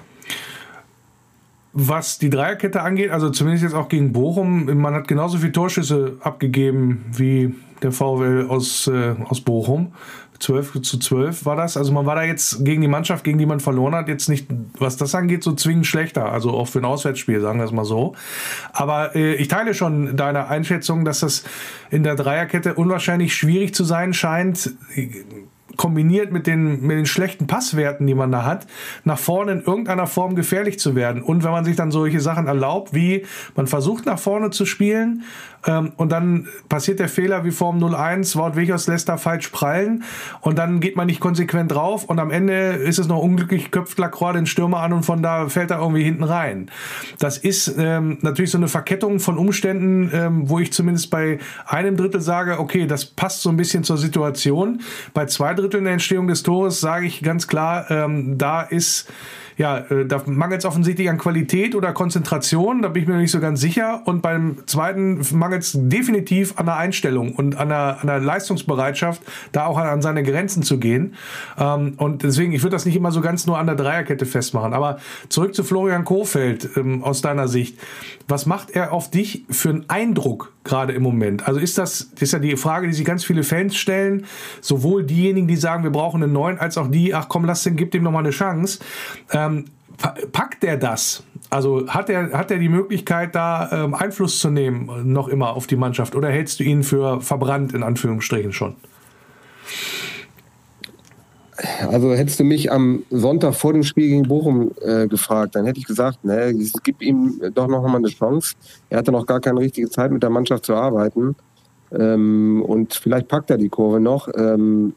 [1.74, 6.18] Was die Dreierkette angeht, also zumindest jetzt auch gegen Bochum, man hat genauso viele Torschüsse
[6.22, 9.94] abgegeben wie der VfL aus, äh, aus Bochum.
[10.40, 11.78] 12 zu 12 war das.
[11.78, 14.48] Also man war da jetzt gegen die Mannschaft, gegen die man verloren hat, jetzt nicht,
[14.78, 16.32] was das angeht, so zwingend schlechter.
[16.32, 18.16] Also auch für ein Auswärtsspiel, sagen wir es mal so.
[18.74, 21.44] Aber äh, ich teile schon deine Einschätzung, dass das
[21.92, 24.72] in der Dreierkette unwahrscheinlich schwierig zu sein scheint
[25.80, 28.68] kombiniert mit den, mit den schlechten Passwerten, die man da hat,
[29.06, 31.22] nach vorne in irgendeiner Form gefährlich zu werden.
[31.22, 33.26] Und wenn man sich dann solche Sachen erlaubt, wie
[33.56, 35.24] man versucht nach vorne zu spielen
[35.66, 40.04] ähm, und dann passiert der Fehler wie Form 01, Wort Wichers lässt da falsch prallen
[40.42, 43.98] und dann geht man nicht konsequent drauf und am Ende ist es noch unglücklich, köpft
[43.98, 46.70] Lacroix den Stürmer an und von da fällt er irgendwie hinten rein.
[47.20, 51.96] Das ist ähm, natürlich so eine Verkettung von Umständen, ähm, wo ich zumindest bei einem
[51.96, 54.82] Drittel sage, okay, das passt so ein bisschen zur Situation.
[55.14, 59.08] Bei zwei Drittel Dritteln der Entstehung des Tores sage ich ganz klar, ähm, da ist
[59.60, 63.32] ja, äh, da mangelt es offensichtlich an Qualität oder Konzentration, da bin ich mir nicht
[63.32, 64.02] so ganz sicher.
[64.06, 69.22] Und beim zweiten mangelt es definitiv an der Einstellung und an der, an der Leistungsbereitschaft,
[69.52, 71.16] da auch an, seine Grenzen zu gehen.
[71.58, 74.74] Ähm, und deswegen, ich würde das nicht immer so ganz nur an der Dreierkette festmachen.
[74.74, 77.78] Aber zurück zu Florian Kofeld ähm, aus deiner Sicht.
[78.30, 81.50] Was macht er auf dich für einen Eindruck gerade im Moment?
[81.50, 84.26] Also ist das, das ist ja die Frage, die sich ganz viele Fans stellen,
[84.62, 87.76] sowohl diejenigen, die sagen, wir brauchen einen neuen, als auch die, ach komm, lass den,
[87.76, 88.80] gib dem nochmal eine Chance.
[89.34, 89.49] Ähm,
[90.32, 91.24] packt er das?
[91.50, 95.68] Also hat er, hat er die Möglichkeit, da ähm, Einfluss zu nehmen, noch immer auf
[95.68, 96.16] die Mannschaft?
[96.16, 98.76] Oder hältst du ihn für verbrannt, in Anführungsstrichen schon?
[101.90, 105.80] Also hättest du mich am Sonntag vor dem Spiel gegen Bochum äh, gefragt, dann hätte
[105.80, 108.56] ich gesagt, ne, gibt ihm doch noch mal eine Chance.
[108.90, 111.36] Er hatte noch gar keine richtige Zeit mit der Mannschaft zu arbeiten.
[111.92, 114.30] Ähm, und vielleicht packt er die Kurve noch.
[114.36, 114.94] Ähm,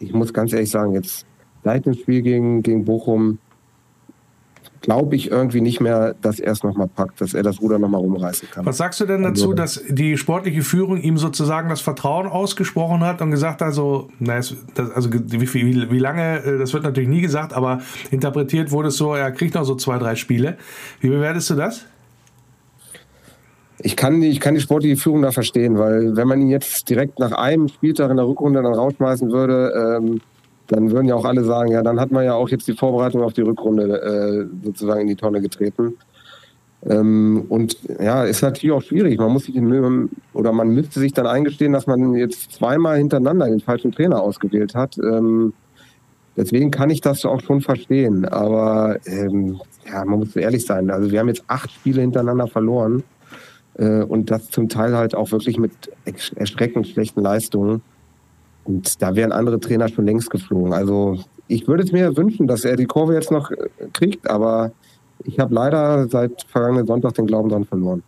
[0.00, 1.24] ich muss ganz ehrlich sagen, jetzt
[1.64, 3.38] seit dem Spiel gegen, gegen Bochum
[4.82, 8.00] glaube ich irgendwie nicht mehr, dass er es nochmal packt, dass er das Ruder nochmal
[8.00, 8.66] rumreißen kann.
[8.66, 13.00] Was sagst du denn dazu, also, dass die sportliche Führung ihm sozusagen das Vertrauen ausgesprochen
[13.00, 14.54] hat und gesagt hat, so, na, das,
[14.94, 18.96] also wie, wie, wie lange, äh, das wird natürlich nie gesagt, aber interpretiert wurde es
[18.96, 20.58] so, er kriegt noch so zwei, drei Spiele.
[21.00, 21.86] Wie bewertest du das?
[23.78, 26.88] Ich kann, die, ich kann die sportliche Führung da verstehen, weil wenn man ihn jetzt
[26.88, 30.20] direkt nach einem Spieltag in der Rückrunde dann rausschmeißen würde, ähm,
[30.68, 33.22] dann würden ja auch alle sagen, ja, dann hat man ja auch jetzt die Vorbereitung
[33.22, 35.94] auf die Rückrunde äh, sozusagen in die Tonne getreten.
[36.88, 39.18] Ähm, und ja, ist natürlich auch schwierig.
[39.18, 39.56] Man muss sich
[40.32, 44.74] oder man müsste sich dann eingestehen, dass man jetzt zweimal hintereinander den falschen Trainer ausgewählt
[44.74, 44.98] hat.
[44.98, 45.52] Ähm,
[46.36, 48.24] deswegen kann ich das auch schon verstehen.
[48.24, 50.90] Aber ähm, ja, man muss ehrlich sein.
[50.90, 53.04] Also wir haben jetzt acht Spiele hintereinander verloren
[53.74, 55.72] äh, und das zum Teil halt auch wirklich mit
[56.34, 57.82] erschreckend schlechten Leistungen.
[58.64, 60.72] Und da wären andere Trainer schon längst geflogen.
[60.72, 64.72] Also ich würde es mir wünschen, dass er die Kurve jetzt noch äh, kriegt, aber
[65.24, 68.02] ich habe leider seit vergangenen Sonntag den Glauben daran verloren.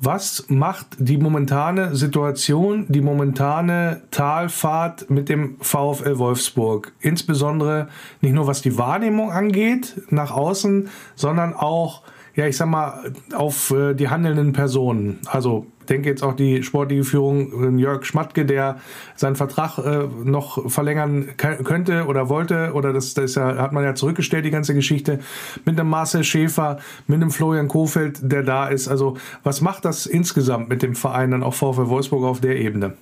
[0.00, 6.92] Was macht die momentane Situation, die momentane Talfahrt mit dem VfL Wolfsburg?
[7.00, 7.88] Insbesondere
[8.20, 12.02] nicht nur was die Wahrnehmung angeht nach außen, sondern auch,
[12.36, 15.18] ja, ich sag mal, auf äh, die handelnden Personen.
[15.26, 18.78] Also denke jetzt auch die sportliche Führung Jörg Schmatke, der
[19.16, 23.94] seinen Vertrag äh, noch verlängern könnte oder wollte, oder das, das ja, hat man ja
[23.94, 25.20] zurückgestellt, die ganze Geschichte,
[25.64, 28.88] mit einem Marcel Schäfer, mit einem Florian Kofeld, der da ist.
[28.88, 32.94] Also was macht das insgesamt mit dem Verein dann auch VfL Wolfsburg auf der Ebene?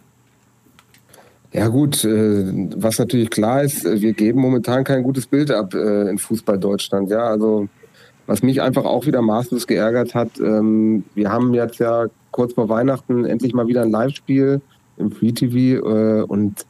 [1.53, 6.09] Ja gut, äh, was natürlich klar ist, wir geben momentan kein gutes Bild ab äh,
[6.11, 7.09] in Fußball Deutschland.
[7.09, 7.69] Ja, also
[8.27, 12.69] was mich einfach auch wieder maßlos geärgert hat, ähm, wir haben jetzt ja kurz vor
[12.69, 14.61] Weihnachten endlich mal wieder ein Live-Spiel
[14.99, 16.67] im Free TV äh, und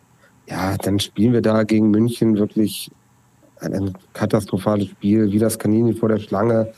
[0.49, 2.91] ja, dann spielen wir da gegen München wirklich
[3.61, 6.73] ein katastrophales Spiel, wie das Kaninchen vor der Schlange.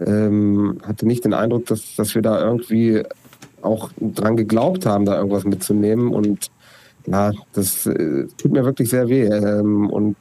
[0.00, 3.02] Ähm, hatte nicht den Eindruck, dass, dass wir da irgendwie
[3.60, 6.14] auch dran geglaubt haben, da irgendwas mitzunehmen.
[6.14, 6.50] Und
[7.06, 9.24] ja, das äh, tut mir wirklich sehr weh.
[9.24, 10.16] Ähm, und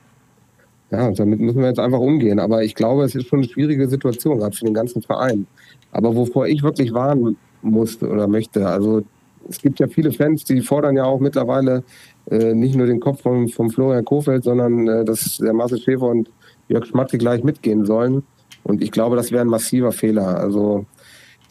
[0.92, 2.40] ja, damit müssen wir jetzt einfach umgehen.
[2.40, 5.48] Aber ich glaube, es ist schon eine schwierige Situation, gerade für den ganzen Verein.
[5.94, 9.04] Aber wovor ich wirklich warnen muss oder möchte, also
[9.48, 11.84] es gibt ja viele Fans, die fordern ja auch mittlerweile
[12.30, 16.08] äh, nicht nur den Kopf von, vom Florian Kofeld, sondern äh, dass der Marcel Schäfer
[16.08, 16.30] und
[16.68, 18.24] Jörg Schmatke gleich mitgehen sollen.
[18.64, 20.38] Und ich glaube, das wäre ein massiver Fehler.
[20.38, 20.86] Also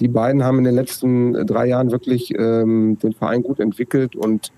[0.00, 4.52] die beiden haben in den letzten drei Jahren wirklich ähm, den Verein gut entwickelt und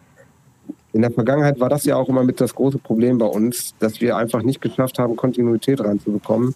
[0.93, 4.01] in der Vergangenheit war das ja auch immer mit das große Problem bei uns, dass
[4.01, 6.55] wir einfach nicht geschafft haben, Kontinuität reinzubekommen.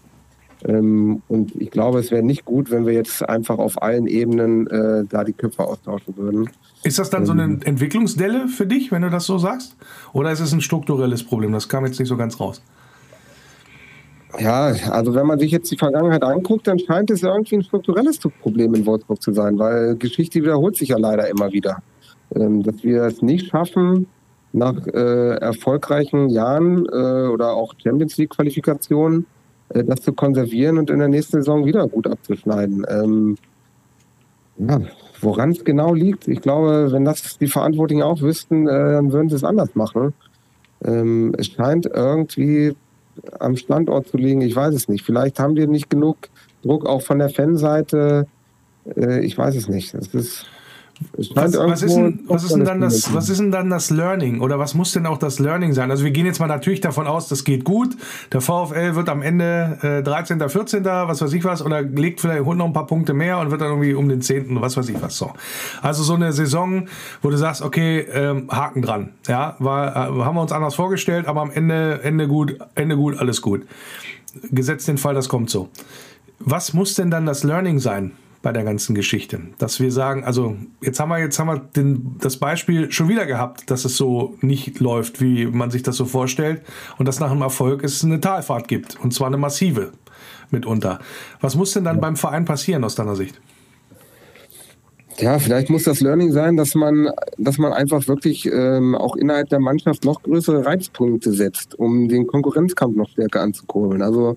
[0.67, 4.67] Ähm, und ich glaube, es wäre nicht gut, wenn wir jetzt einfach auf allen Ebenen
[4.69, 6.49] äh, da die Köpfe austauschen würden.
[6.83, 9.77] Ist das dann so eine ähm, Entwicklungsdelle für dich, wenn du das so sagst?
[10.13, 11.53] Oder ist es ein strukturelles Problem?
[11.53, 12.63] Das kam jetzt nicht so ganz raus.
[14.41, 18.19] Ja, also wenn man sich jetzt die Vergangenheit anguckt, dann scheint es irgendwie ein strukturelles
[18.19, 21.83] Problem in Wolfsburg zu sein, weil Geschichte wiederholt sich ja leider immer wieder.
[22.35, 24.07] Ähm, dass wir es nicht schaffen,
[24.53, 29.34] nach äh, erfolgreichen Jahren äh, oder auch Champions League Qualifikationen äh,
[29.83, 32.87] das zu konservieren und in der nächsten Saison wieder gut abzuschneiden.
[32.89, 33.37] Ähm,
[34.59, 34.81] ja,
[35.21, 39.29] woran es genau liegt, ich glaube, wenn das die Verantwortlichen auch wüssten, äh, dann würden
[39.29, 40.15] sie es anders machen.
[40.85, 42.77] Ähm, es scheint irgendwie
[43.39, 45.05] am Standort zu liegen, ich weiß es nicht.
[45.05, 46.17] Vielleicht haben wir nicht genug
[46.63, 48.27] Druck auch von der Fanseite.
[48.97, 49.95] Äh, ich weiß es nicht.
[49.95, 50.47] Es ist
[51.35, 54.41] was, was, ist denn, was, ist denn dann das, was ist denn dann das Learning
[54.41, 55.91] oder was muss denn auch das Learning sein?
[55.91, 57.97] Also wir gehen jetzt mal natürlich davon aus, das geht gut.
[58.33, 62.45] Der VfL wird am Ende äh, 13., 14., was weiß ich was, oder legt vielleicht
[62.45, 65.03] noch ein paar Punkte mehr und wird dann irgendwie um den 10., was weiß ich
[65.03, 65.17] was.
[65.19, 65.33] So.
[65.83, 66.87] Also so eine Saison,
[67.23, 69.11] wo du sagst, okay, ähm, Haken dran.
[69.27, 73.19] Ja, war, äh, haben wir uns anders vorgestellt, aber am Ende, Ende gut, Ende gut,
[73.19, 73.67] alles gut.
[74.51, 75.69] Gesetzt den Fall, das kommt so.
[76.39, 78.13] Was muss denn dann das Learning sein?
[78.45, 79.41] Bei der ganzen Geschichte.
[79.59, 83.27] Dass wir sagen, also jetzt haben wir jetzt haben wir den, das Beispiel schon wieder
[83.27, 86.63] gehabt, dass es so nicht läuft, wie man sich das so vorstellt
[86.99, 89.93] und dass nach einem Erfolg es eine Talfahrt gibt und zwar eine massive
[90.51, 91.01] mitunter.
[91.41, 92.03] Was muss denn dann ja.
[92.03, 93.41] beim Verein passieren aus deiner Sicht?
[95.19, 99.49] Ja, vielleicht muss das Learning sein, dass man, dass man einfach wirklich ähm, auch innerhalb
[99.49, 104.03] der Mannschaft noch größere Reizpunkte setzt, um den Konkurrenzkampf noch stärker anzukurbeln.
[104.03, 104.37] Also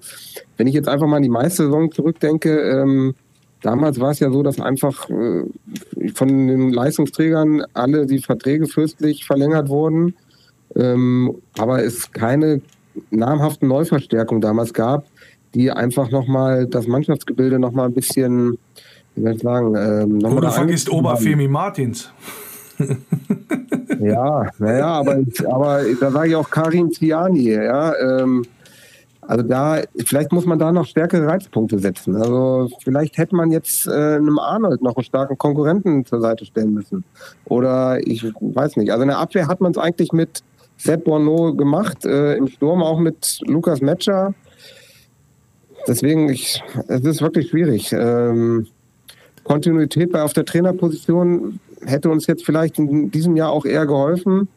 [0.55, 3.15] wenn ich jetzt einfach mal an die Meistersaison zurückdenke, ähm,
[3.61, 5.43] Damals war es ja so, dass einfach äh,
[6.13, 10.15] von den Leistungsträgern alle die Verträge fürstlich verlängert wurden,
[10.75, 12.61] ähm, aber es keine
[13.09, 15.05] namhaften Neuverstärkungen damals gab,
[15.53, 18.57] die einfach nochmal das Mannschaftsgebilde nochmal ein bisschen,
[19.15, 20.41] wie soll ich sagen, ähm, nochmal.
[20.41, 22.11] Du vergisst Oberfemi Martins.
[23.99, 27.93] ja, naja, aber, aber da sage ich auch Karim Tiani, ja.
[27.95, 28.45] Ähm,
[29.27, 32.15] also da, vielleicht muss man da noch stärkere Reizpunkte setzen.
[32.15, 36.73] Also vielleicht hätte man jetzt äh, einem Arnold noch einen starken Konkurrenten zur Seite stellen
[36.73, 37.03] müssen.
[37.45, 38.91] Oder ich weiß nicht.
[38.91, 40.43] Also in der Abwehr hat man es eigentlich mit
[40.77, 44.33] Sepp Bono gemacht, äh, im Sturm auch mit Lukas Metscher.
[45.87, 47.91] Deswegen, ich, es ist wirklich schwierig.
[47.91, 48.67] Ähm,
[49.43, 54.47] Kontinuität bei auf der Trainerposition hätte uns jetzt vielleicht in diesem Jahr auch eher geholfen.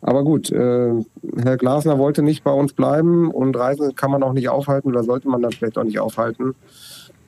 [0.00, 0.92] Aber gut, äh,
[1.36, 5.02] Herr Glasner wollte nicht bei uns bleiben und Reisen kann man auch nicht aufhalten oder
[5.02, 6.54] sollte man dann vielleicht auch nicht aufhalten.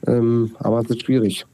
[0.07, 1.47] Ähm, aber es ist schwierig.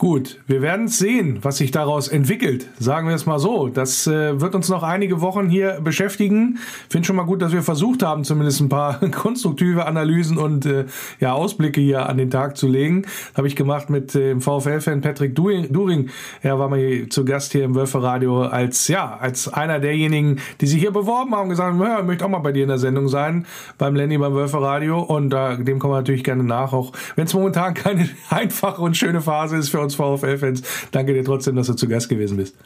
[0.00, 2.66] Gut, wir werden sehen, was sich daraus entwickelt.
[2.78, 3.68] Sagen wir es mal so.
[3.68, 6.58] Das äh, wird uns noch einige Wochen hier beschäftigen.
[6.88, 10.86] Finde schon mal gut, dass wir versucht haben, zumindest ein paar konstruktive Analysen und äh,
[11.18, 13.02] ja, Ausblicke hier an den Tag zu legen.
[13.36, 16.08] Habe ich gemacht mit dem äh, VfL-Fan Patrick During.
[16.40, 20.80] Er war mal zu Gast hier im Wölferadio als ja als einer derjenigen, die sich
[20.80, 23.44] hier beworben haben, gesagt haben, ich möchte auch mal bei dir in der Sendung sein,
[23.76, 24.98] beim Lenny beim Wölferadio.
[24.98, 28.96] Und äh, dem kommen wir natürlich gerne nach, auch wenn es momentan keine einfache und
[28.96, 30.62] schöne Phase ist für uns uns VfL-Fans.
[30.90, 32.56] Danke dir trotzdem, dass du zu Gast gewesen bist.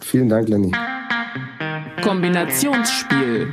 [0.00, 0.72] Vielen Dank, Lenny.
[2.02, 3.48] Kombinationsspiel.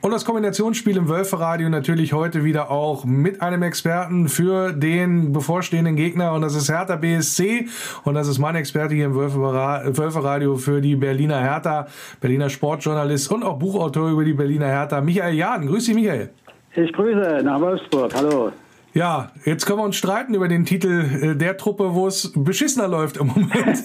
[0.00, 5.96] Und das Kombinationsspiel im Wölferadio natürlich heute wieder auch mit einem Experten für den bevorstehenden
[5.96, 6.32] Gegner.
[6.32, 7.66] Und das ist Hertha BSC.
[8.04, 11.88] Und das ist mein Experte hier im Wölferadio für die Berliner Hertha,
[12.20, 15.66] Berliner Sportjournalist und auch Buchautor über die Berliner Hertha, Michael Jahn.
[15.66, 16.30] Grüß dich, Michael.
[16.76, 18.14] Ich grüße nach Wolfsburg.
[18.14, 18.52] Hallo.
[18.98, 22.88] Ja, jetzt können wir uns streiten über den Titel äh, der Truppe, wo es beschissener
[22.88, 23.84] läuft im Moment.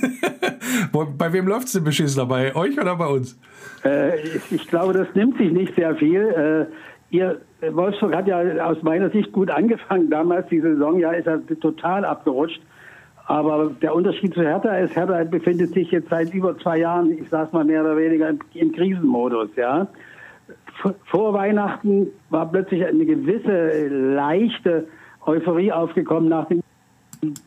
[1.20, 2.26] bei wem läuft es denn beschissener?
[2.26, 3.40] Bei euch oder bei uns?
[3.86, 4.18] Äh,
[4.50, 6.68] ich glaube, das nimmt sich nicht sehr viel.
[7.12, 10.50] Äh, ihr, Wolfsburg hat ja aus meiner Sicht gut angefangen damals.
[10.50, 12.64] Die Saison ja ist ja total abgerutscht.
[13.28, 17.30] Aber der Unterschied zu Hertha ist, Hertha befindet sich jetzt seit über zwei Jahren, ich
[17.30, 19.50] sag's mal mehr oder weniger, im, im Krisenmodus.
[19.58, 19.88] Ja.
[21.06, 24.88] Vor Weihnachten war plötzlich eine gewisse leichte
[25.26, 26.62] Euphorie aufgekommen nach dem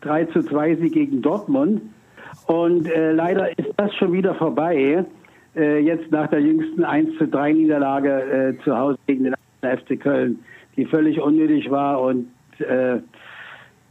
[0.00, 1.82] 3 zu 2 Sieg gegen Dortmund.
[2.46, 5.04] Und äh, leider ist das schon wieder vorbei.
[5.56, 10.00] Äh, jetzt nach der jüngsten 1 zu 3 Niederlage äh, zu Hause gegen den FC
[10.00, 10.38] Köln,
[10.76, 12.28] die völlig unnötig war und
[12.60, 12.98] äh,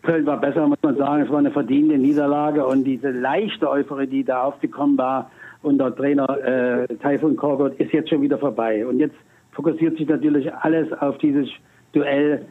[0.03, 1.23] Köln war besser, muss man sagen.
[1.23, 5.31] Es war eine verdiente Niederlage und diese leichte Euphorie, die da aufgekommen war
[5.63, 8.85] unter Trainer äh, Taifun Korkut, ist jetzt schon wieder vorbei.
[8.85, 9.15] Und jetzt
[9.51, 11.49] fokussiert sich natürlich alles auf dieses
[11.93, 12.45] Duell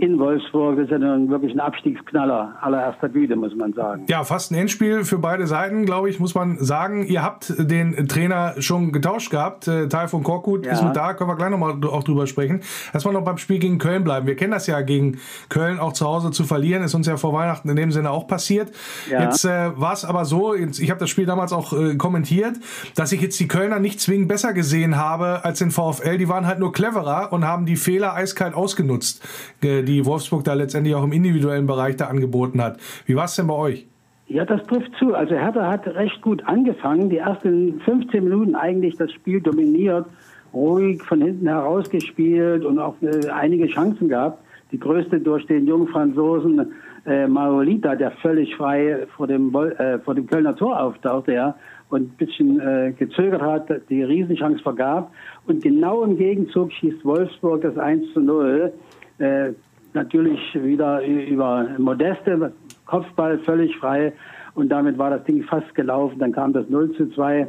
[0.00, 0.76] in Wolfsburg.
[0.76, 4.04] Das ist ja nun wirklich ein Abstiegsknaller allererster Güte, muss man sagen.
[4.08, 7.06] Ja, fast ein Endspiel für beide Seiten, glaube ich, muss man sagen.
[7.06, 9.68] Ihr habt den Trainer schon getauscht gehabt.
[9.68, 10.72] Äh, Teil von Korkut ja.
[10.72, 12.60] ist mit da, können wir gleich nochmal auch drüber sprechen.
[12.94, 14.26] Erstmal noch beim Spiel gegen Köln bleiben.
[14.26, 15.18] Wir kennen das ja, gegen
[15.50, 16.82] Köln auch zu Hause zu verlieren.
[16.82, 18.72] Ist uns ja vor Weihnachten in dem Sinne auch passiert.
[19.10, 19.24] Ja.
[19.24, 22.56] Jetzt äh, war es aber so, jetzt, ich habe das Spiel damals auch äh, kommentiert,
[22.94, 26.16] dass ich jetzt die Kölner nicht zwingend besser gesehen habe als den VfL.
[26.16, 29.22] Die waren halt nur cleverer und haben die Fehler eiskalt ausgenutzt.
[29.62, 32.78] Äh, die Wolfsburg da letztendlich auch im individuellen Bereich da angeboten hat.
[33.06, 33.86] Wie war es denn bei euch?
[34.30, 35.14] Ja, das trifft zu.
[35.14, 37.10] Also Hertha hat recht gut angefangen.
[37.10, 40.06] Die ersten 15 Minuten eigentlich das Spiel dominiert,
[40.54, 44.40] ruhig von hinten herausgespielt und auch äh, einige Chancen gehabt.
[44.70, 46.72] Die größte durch den jungen Franzosen
[47.06, 51.56] äh, Marolita, der völlig frei vor dem, äh, vor dem Kölner Tor auftauchte, ja,
[51.88, 55.12] und ein bisschen äh, gezögert hat, die Riesenchance vergab.
[55.48, 58.72] Und genau im Gegenzug schießt Wolfsburg das 1 zu 0.
[59.18, 59.50] Äh,
[59.94, 62.52] natürlich wieder über Modeste,
[62.86, 64.12] Kopfball völlig frei
[64.54, 66.18] und damit war das Ding fast gelaufen.
[66.18, 67.46] Dann kam das 0 zu 2.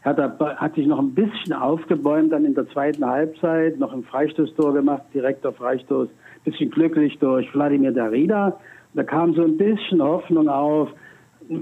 [0.00, 4.72] Hertha hat sich noch ein bisschen aufgebäumt, dann in der zweiten Halbzeit noch ein Freistoßtor
[4.72, 6.08] gemacht, direkter Freistoß,
[6.44, 8.58] bisschen glücklich durch Wladimir Darida.
[8.94, 10.88] Da kam so ein bisschen Hoffnung auf,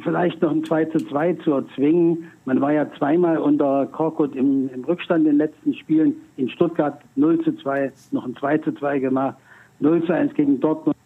[0.02, 2.30] vielleicht noch ein 2 zu 2 zu erzwingen.
[2.44, 6.16] Man war ja zweimal unter Korkut im, im Rückstand in den letzten Spielen.
[6.36, 9.36] In Stuttgart 0 zu 2, noch ein 2 zu 2 gemacht.
[9.80, 10.96] 0 zu 1 gegen Dortmund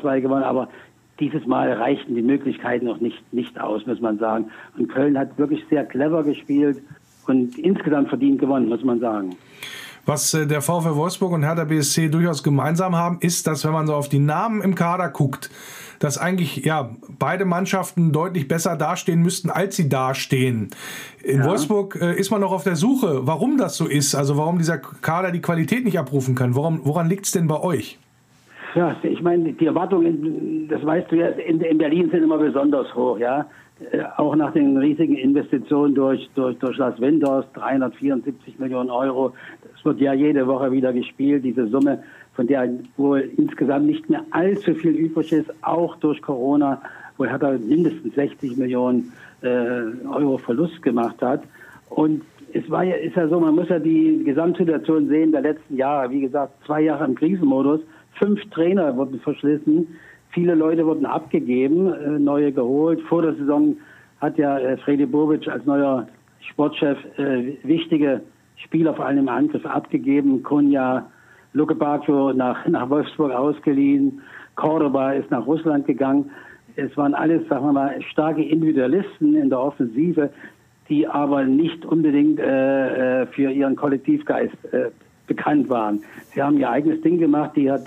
[0.00, 0.68] 2 gewonnen, aber
[1.18, 4.50] dieses Mal reichten die Möglichkeiten noch nicht, nicht aus, muss man sagen.
[4.76, 6.82] Und Köln hat wirklich sehr clever gespielt
[7.26, 9.36] und insgesamt verdient gewonnen, muss man sagen.
[10.06, 13.86] Was äh, der VfL Wolfsburg und Hertha BSC durchaus gemeinsam haben, ist, dass wenn man
[13.86, 15.50] so auf die Namen im Kader guckt,
[15.98, 20.70] dass eigentlich ja beide Mannschaften deutlich besser dastehen müssten, als sie dastehen.
[21.22, 21.44] In ja.
[21.44, 24.78] Wolfsburg äh, ist man noch auf der Suche, warum das so ist, also warum dieser
[24.78, 26.54] Kader die Qualität nicht abrufen kann.
[26.54, 27.98] Woran, woran liegt es denn bei euch?
[28.74, 32.94] Ja, ich meine, die Erwartungen, das weißt du ja, in, in Berlin sind immer besonders
[32.94, 33.46] hoch, ja.
[33.92, 39.32] Äh, auch nach den riesigen Investitionen durch, durch, durch Las Winters, 374 Millionen Euro.
[39.72, 42.02] Das wird ja jede Woche wieder gespielt, diese Summe,
[42.34, 46.80] von der wohl insgesamt nicht mehr allzu viel übrig ist, auch durch Corona,
[47.16, 51.42] wo er mindestens 60 Millionen äh, Euro Verlust gemacht hat.
[51.88, 55.76] Und es war ja, ist ja so, man muss ja die Gesamtsituation sehen der letzten
[55.76, 56.10] Jahre.
[56.10, 57.80] Wie gesagt, zwei Jahre im Krisenmodus.
[58.18, 59.88] Fünf Trainer wurden verschlissen.
[60.30, 63.00] Viele Leute wurden abgegeben, äh, neue geholt.
[63.02, 63.76] Vor der Saison
[64.20, 66.06] hat ja äh, Fredi Bobic als neuer
[66.50, 68.22] Sportchef äh, wichtige
[68.56, 70.42] Spieler, vor allem im Angriff, abgegeben.
[70.42, 71.06] Kunja,
[71.52, 74.20] Luke Bacchio nach, nach Wolfsburg ausgeliehen.
[74.54, 76.30] Cordoba ist nach Russland gegangen.
[76.76, 80.30] Es waren alles, sagen wir mal, starke Individualisten in der Offensive,
[80.88, 84.90] die aber nicht unbedingt äh für ihren Kollektivgeist äh,
[85.26, 86.02] bekannt waren.
[86.32, 87.84] Sie haben ihr eigenes Ding gemacht, die hat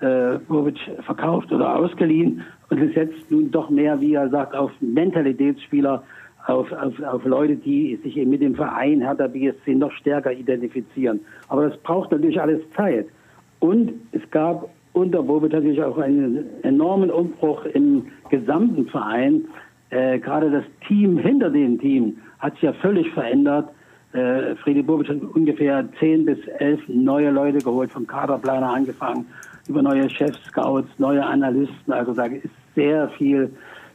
[0.00, 4.70] äh, Bobic verkauft oder ausgeliehen und es setzt nun doch mehr, wie er sagt, auf
[4.80, 6.02] Mentalitätsspieler,
[6.46, 11.20] auf, auf, auf Leute, die sich eben mit dem Verein Hertha BSC noch stärker identifizieren.
[11.48, 13.06] Aber das braucht natürlich alles Zeit.
[13.60, 19.44] Und es gab unter Bobic natürlich auch einen enormen Umbruch im gesamten Verein.
[19.90, 23.68] Äh, gerade das Team hinter dem Team hat sich ja völlig verändert.
[24.12, 29.26] Äh, Friedi Bobic hat ungefähr zehn bis elf neue Leute geholt, vom Kaderplaner angefangen
[29.68, 31.92] über neue Chefs, Scouts, neue Analysten.
[31.92, 33.50] Also da ist sehr viel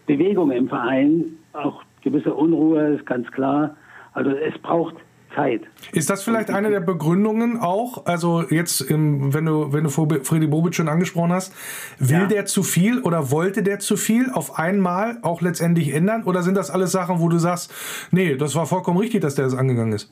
[0.05, 3.75] Bewegung im Verein, auch gewisse Unruhe, ist ganz klar.
[4.13, 4.95] Also es braucht
[5.35, 5.61] Zeit.
[5.93, 8.05] Ist das vielleicht eine der Begründungen auch?
[8.05, 11.53] Also jetzt, im, wenn du wenn du Freddy Bobic schon angesprochen hast,
[11.99, 12.25] will ja.
[12.27, 16.23] der zu viel oder wollte der zu viel auf einmal auch letztendlich ändern?
[16.23, 17.73] Oder sind das alles Sachen, wo du sagst,
[18.11, 20.11] nee, das war vollkommen richtig, dass der das angegangen ist?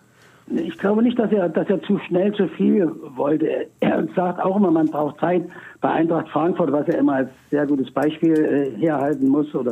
[0.51, 3.67] Ich glaube nicht, dass er, dass er zu schnell zu viel wollte.
[3.79, 5.43] Er sagt auch immer, man braucht Zeit.
[5.81, 9.71] Bei Eintracht Frankfurt, was er immer als sehr gutes Beispiel äh, herhalten muss, oder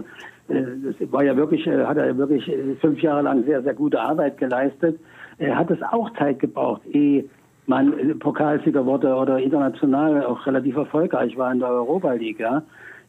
[0.50, 3.74] äh, das war ja wirklich, äh, hat er wirklich äh, fünf Jahre lang sehr, sehr
[3.74, 5.00] gute Arbeit geleistet.
[5.40, 7.26] Er hat es auch Zeit gebraucht, ehe
[7.68, 12.40] man äh, Pokalsieger wurde oder international auch relativ erfolgreich war in der Europa League.
[12.40, 12.64] Ja.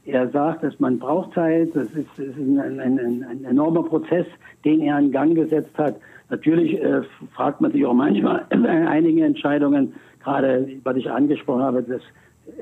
[0.05, 4.27] Er sagt, dass man braucht Zeit, das ist, ist ein, ein, ein, ein, enormer Prozess,
[4.65, 5.97] den er in Gang gesetzt hat.
[6.31, 7.03] Natürlich äh,
[7.35, 12.03] fragt man sich auch manchmal bei einigen Entscheidungen, gerade was ich angesprochen habe, das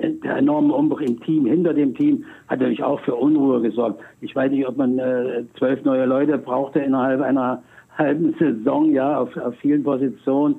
[0.01, 4.01] der enorme Umbruch im Team, hinter dem Team, hat natürlich auch für Unruhe gesorgt.
[4.21, 7.63] Ich weiß nicht, ob man äh, zwölf neue Leute brauchte innerhalb einer
[7.99, 10.57] halben Saison, ja, auf, auf vielen Positionen.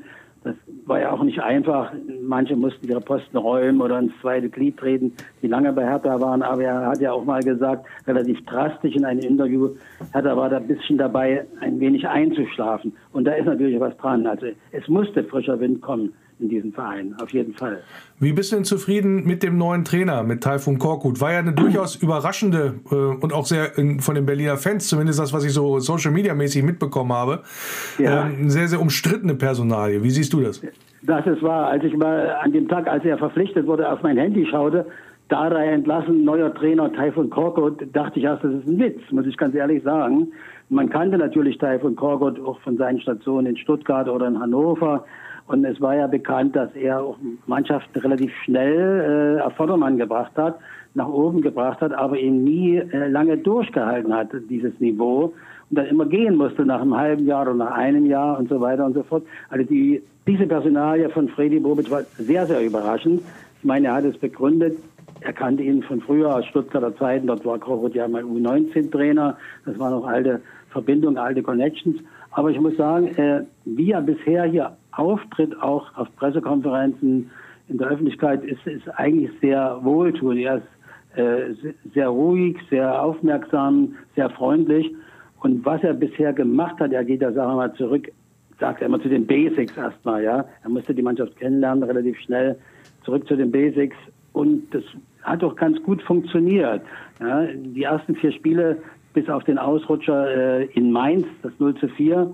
[0.87, 1.91] War ja auch nicht einfach.
[2.21, 6.41] Manche mussten ihre Posten räumen oder ins zweite Glied treten, die lange bei Hertha waren.
[6.41, 9.75] Aber er hat ja auch mal gesagt, relativ drastisch in einem Interview,
[10.13, 12.93] Hertha war da ein bisschen dabei, ein wenig einzuschlafen.
[13.11, 14.25] Und da ist natürlich was dran.
[14.25, 17.81] Also es musste frischer Wind kommen in diesem Verein, auf jeden Fall.
[18.19, 21.19] Wie bist du denn zufrieden mit dem neuen Trainer, mit Taifun Korkut?
[21.19, 25.19] War ja eine durchaus überraschende äh, und auch sehr in, von den Berliner Fans, zumindest
[25.19, 27.43] das, was ich so Social Media mäßig mitbekommen habe,
[27.97, 28.27] ja.
[28.27, 30.03] ähm, sehr, sehr umstrittene Personalie.
[30.03, 30.61] Wie siehst du das?
[31.03, 31.67] Das ist wahr.
[31.67, 34.85] Als ich mal an dem Tag, als er verpflichtet wurde, auf mein Handy schaute,
[35.29, 39.25] da er entlassen, neuer Trainer Taifun Korkut, dachte ich erst, das ist ein Witz, muss
[39.25, 40.31] ich ganz ehrlich sagen.
[40.69, 45.05] Man kannte natürlich Taifun Korkut auch von seinen Stationen in Stuttgart oder in Hannover.
[45.47, 50.33] Und es war ja bekannt, dass er auch Mannschaften relativ schnell äh, auf Vordermann gebracht
[50.35, 50.59] hat,
[50.93, 55.33] nach oben gebracht hat, aber eben nie äh, lange durchgehalten hat, dieses Niveau.
[55.69, 58.59] Und dann immer gehen musste nach einem halben Jahr oder nach einem Jahr und so
[58.59, 59.23] weiter und so fort.
[59.49, 63.21] Also die, diese Personalie von Freddy Bobic war sehr, sehr überraschend.
[63.59, 64.77] Ich meine, er hat es begründet.
[65.21, 67.27] Er kannte ihn von früher aus Stuttgarter Zeiten.
[67.27, 69.37] Dort war Krochot ja mal U19-Trainer.
[69.65, 71.97] Das waren noch alte Verbindungen, alte Connections.
[72.31, 77.29] Aber ich muss sagen, äh, wie er bisher hier auftritt, auch auf Pressekonferenzen
[77.69, 80.39] in der Öffentlichkeit, ist, ist eigentlich sehr wohltuend.
[80.39, 80.67] Er ist
[81.17, 84.93] äh, sehr ruhig, sehr aufmerksam, sehr freundlich.
[85.41, 88.11] Und was er bisher gemacht hat, er geht sagen wir mal, zurück,
[88.59, 90.45] sagt er immer zu den Basics erstmal, ja.
[90.63, 92.57] Er musste die Mannschaft kennenlernen, relativ schnell
[93.03, 93.95] zurück zu den Basics.
[94.33, 94.83] Und das
[95.23, 96.81] hat doch ganz gut funktioniert.
[97.19, 97.45] Ja.
[97.45, 98.77] Die ersten vier Spiele,
[99.13, 102.31] bis auf den Ausrutscher äh, in Mainz, das 0 zu 4,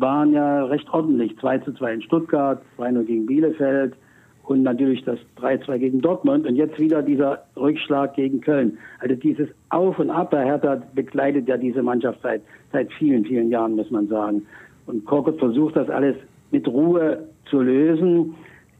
[0.00, 1.38] waren ja recht ordentlich.
[1.38, 3.94] 2 zu 2 in Stuttgart, 2-0 gegen Bielefeld
[4.44, 8.78] und natürlich das 3-2 gegen Dortmund und jetzt wieder dieser Rückschlag gegen Köln.
[8.98, 12.42] Also dieses Auf und Ab bei Hertha begleitet ja diese Mannschaft seit,
[12.72, 14.46] seit vielen, vielen Jahren, muss man sagen.
[14.86, 16.16] Und Korkut versucht das alles
[16.50, 18.34] mit Ruhe zu lösen.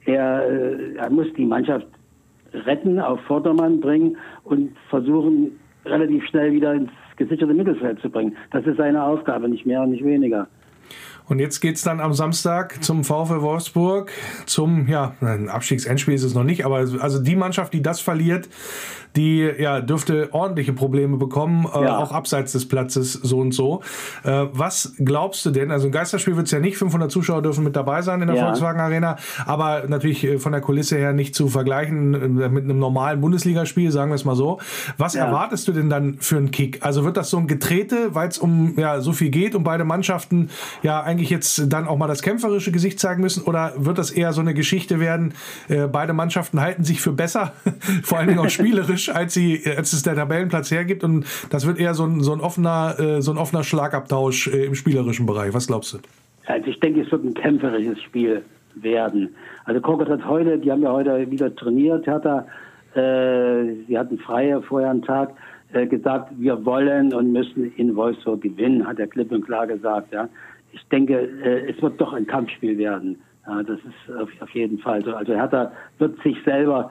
[0.07, 1.87] Er, äh, er muss die Mannschaft
[2.53, 5.53] retten, auf Vordermann bringen und versuchen,
[5.85, 8.37] relativ schnell wieder ins gesicherte Mittelfeld zu bringen.
[8.51, 10.49] Das ist seine Aufgabe, nicht mehr und nicht weniger.
[11.31, 14.11] Und jetzt geht es dann am Samstag zum VfL Wolfsburg,
[14.47, 18.49] zum, ja, ein Abstiegsendspiel ist es noch nicht, aber also die Mannschaft, die das verliert,
[19.16, 21.98] die ja dürfte ordentliche Probleme bekommen, äh, ja.
[21.98, 23.82] auch abseits des Platzes so und so.
[24.24, 25.70] Äh, was glaubst du denn?
[25.70, 28.36] Also ein Geisterspiel wird es ja nicht, 500 Zuschauer dürfen mit dabei sein in der
[28.36, 28.44] ja.
[28.44, 32.78] Volkswagen Arena, aber natürlich äh, von der Kulisse her nicht zu vergleichen äh, mit einem
[32.78, 34.58] normalen Bundesligaspiel, sagen wir es mal so.
[34.98, 35.26] Was ja.
[35.26, 36.84] erwartest du denn dann für einen Kick?
[36.84, 39.84] Also wird das so ein Getrete, weil es um ja so viel geht und beide
[39.84, 40.50] Mannschaften
[40.82, 44.11] ja eigentlich eigentlich jetzt dann auch mal das kämpferische Gesicht zeigen müssen oder wird das
[44.11, 45.34] eher so eine Geschichte werden?
[45.68, 47.52] Äh, beide Mannschaften halten sich für besser,
[48.02, 51.78] vor allen Dingen auch spielerisch, als sie, als es der Tabellenplatz hergibt und das wird
[51.78, 55.55] eher so ein, so ein offener, äh, so ein offener Schlagabtausch äh, im spielerischen Bereich.
[55.55, 55.98] Was glaubst du?
[56.46, 58.42] Also ich denke, es wird ein kämpferisches Spiel
[58.74, 59.34] werden.
[59.64, 62.46] Also Korkut hat heute, die haben ja heute wieder trainiert, hat er,
[62.94, 65.30] äh, sie hatten freie vorher einen Tag
[65.72, 70.12] äh, gesagt, wir wollen und müssen in Wolfsburg gewinnen, hat er klipp und klar gesagt.
[70.12, 70.28] Ja
[70.72, 73.20] ich denke, äh, es wird doch ein Kampfspiel werden.
[73.46, 75.14] Ja, das ist auf, auf jeden Fall so.
[75.14, 76.90] Also Hertha wird sich selber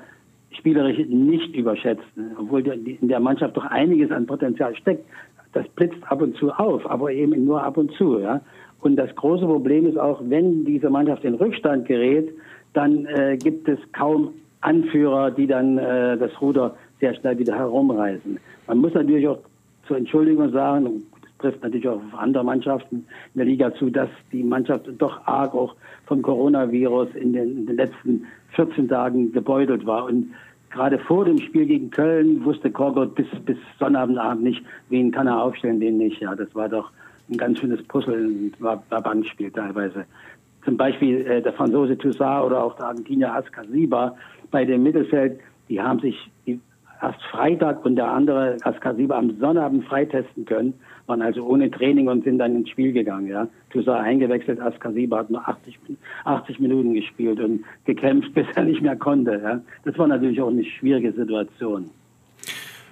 [0.52, 5.06] spielerisch nicht überschätzen, obwohl in der Mannschaft doch einiges an Potenzial steckt.
[5.54, 8.20] Das blitzt ab und zu auf, aber eben nur ab und zu.
[8.20, 8.42] Ja.
[8.82, 12.30] Und das große Problem ist auch, wenn diese Mannschaft in Rückstand gerät,
[12.74, 14.32] dann äh, gibt es kaum
[14.62, 18.40] Anführer, die dann äh, das Ruder sehr schnell wieder herumreißen.
[18.68, 19.40] Man muss natürlich auch
[19.88, 21.04] zur Entschuldigung sagen,
[21.40, 25.54] trifft natürlich auch auf andere Mannschaften in der Liga zu, dass die Mannschaft doch arg
[25.54, 25.76] auch
[26.06, 28.26] vom Coronavirus in den, in den letzten
[28.56, 30.06] 14 Tagen gebeutelt war.
[30.06, 30.32] Und
[30.70, 35.42] gerade vor dem Spiel gegen Köln wusste Korgot bis, bis Sonnabendabend nicht, wen kann er
[35.42, 36.22] aufstellen, wen nicht.
[36.22, 36.92] Ja, das war doch
[37.30, 40.06] ein ganz schönes Puzzle, war, war Bankspiel teilweise.
[40.66, 44.16] Zum Beispiel äh, der Franzose Toussaint oder auch der Argentinier Ascasiba
[44.52, 46.30] bei dem Mittelfeld, die haben sich
[47.02, 50.74] erst Freitag und der andere Ascasiba am Sonnabend freitesten können
[51.10, 53.28] waren also ohne Training und sind dann ins Spiel gegangen.
[53.28, 53.48] Ja.
[53.72, 55.78] Toussaint eingewechselt, Askasiba hat nur 80,
[56.24, 59.42] 80 Minuten gespielt und gekämpft, bis er nicht mehr konnte.
[59.44, 59.62] Ja.
[59.84, 61.90] Das war natürlich auch eine schwierige Situation.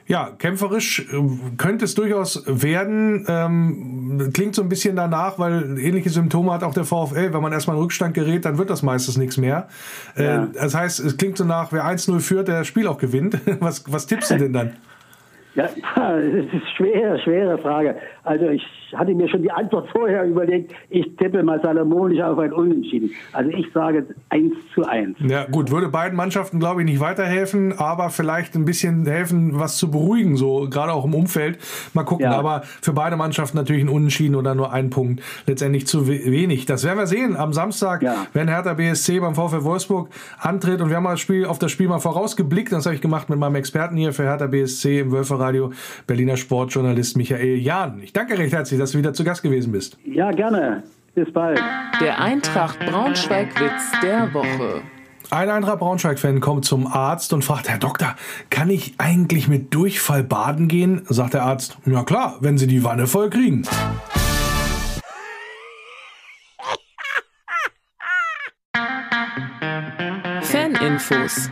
[0.07, 3.25] Ja, kämpferisch äh, könnte es durchaus werden.
[3.27, 7.33] Ähm, klingt so ein bisschen danach, weil ähnliche Symptome hat auch der VfL.
[7.33, 9.67] Wenn man erstmal in Rückstand gerät, dann wird das meistens nichts mehr.
[10.15, 13.37] Äh, Das heißt, es klingt so nach, wer 1-0 führt, der das Spiel auch gewinnt.
[13.59, 14.73] Was, was tippst du denn dann?
[15.57, 15.65] Ja,
[16.17, 17.95] es ist schwer, schwere Frage.
[18.23, 18.61] Also ich
[18.95, 20.71] hatte mir schon die Antwort vorher überlegt.
[20.89, 23.09] Ich tippe mal salomonisch auf ein Unentschieden.
[23.33, 25.17] Also ich sage 1 zu 1.
[25.27, 29.77] Ja, gut, würde beiden Mannschaften, glaube ich, nicht weiterhelfen, aber vielleicht ein bisschen helfen, was
[29.77, 31.57] zu beruhigen, so gerade auch im Umfeld.
[31.93, 32.37] Mal gucken, Ja.
[32.37, 36.65] aber für beide Mannschaften natürlich ein Unentschieden oder nur ein Punkt letztendlich zu we- wenig.
[36.65, 38.27] Das werden wir sehen am Samstag, Ja.
[38.33, 41.71] wenn Hertha BSC beim VfL Wolfsburg antritt und wir haben mal das Spiel, auf das
[41.71, 42.71] Spiel mal vorausgeblickt.
[42.71, 45.11] Das habe ich gemacht mit meinem Experten hier für Hertha BSC im
[45.47, 45.71] Wölferradio,
[46.05, 48.01] Berliner Sportjournalist Michael Jahn.
[48.01, 49.97] Ich danke recht herzlich, dass du wieder zu Gast gewesen bist.
[50.05, 50.83] Ja, gerne.
[51.15, 51.61] Bis bald.
[51.99, 54.81] Der Eintracht Braunschweig-Witz der Woche.
[55.29, 58.15] Ein Eintracht Braunschweig-Fan kommt zum Arzt und fragt, Herr Doktor,
[58.49, 61.01] kann ich eigentlich mit Durchfall baden gehen?
[61.09, 63.63] Sagt der Arzt, ja klar, wenn Sie die Wanne voll kriegen.
[70.41, 71.49] Faninfos.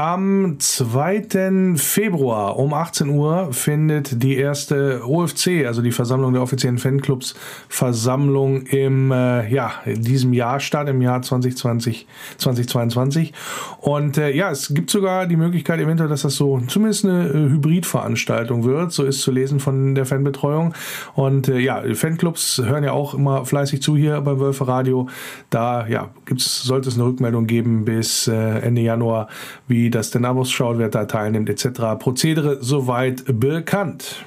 [0.00, 1.74] Am 2.
[1.76, 7.34] Februar um 18 Uhr findet die erste OFC, also die Versammlung der offiziellen Fanclubs,
[7.68, 12.06] Versammlung im äh, ja, in diesem Jahr statt, im Jahr 2020,
[12.38, 13.34] 2022.
[13.82, 17.32] Und äh, ja, es gibt sogar die Möglichkeit eventuell, dass das so zumindest eine äh,
[17.50, 18.92] Hybridveranstaltung wird.
[18.92, 20.72] So ist zu lesen von der Fanbetreuung.
[21.14, 25.10] Und äh, ja, Fanclubs hören ja auch immer fleißig zu hier beim Wölfe Radio.
[25.50, 29.28] Da ja, gibt's, sollte es eine Rückmeldung geben bis äh, Ende Januar,
[29.68, 31.98] wie das denn ausschaut, wer da teilnimmt etc.
[31.98, 34.24] Prozedere soweit bekannt.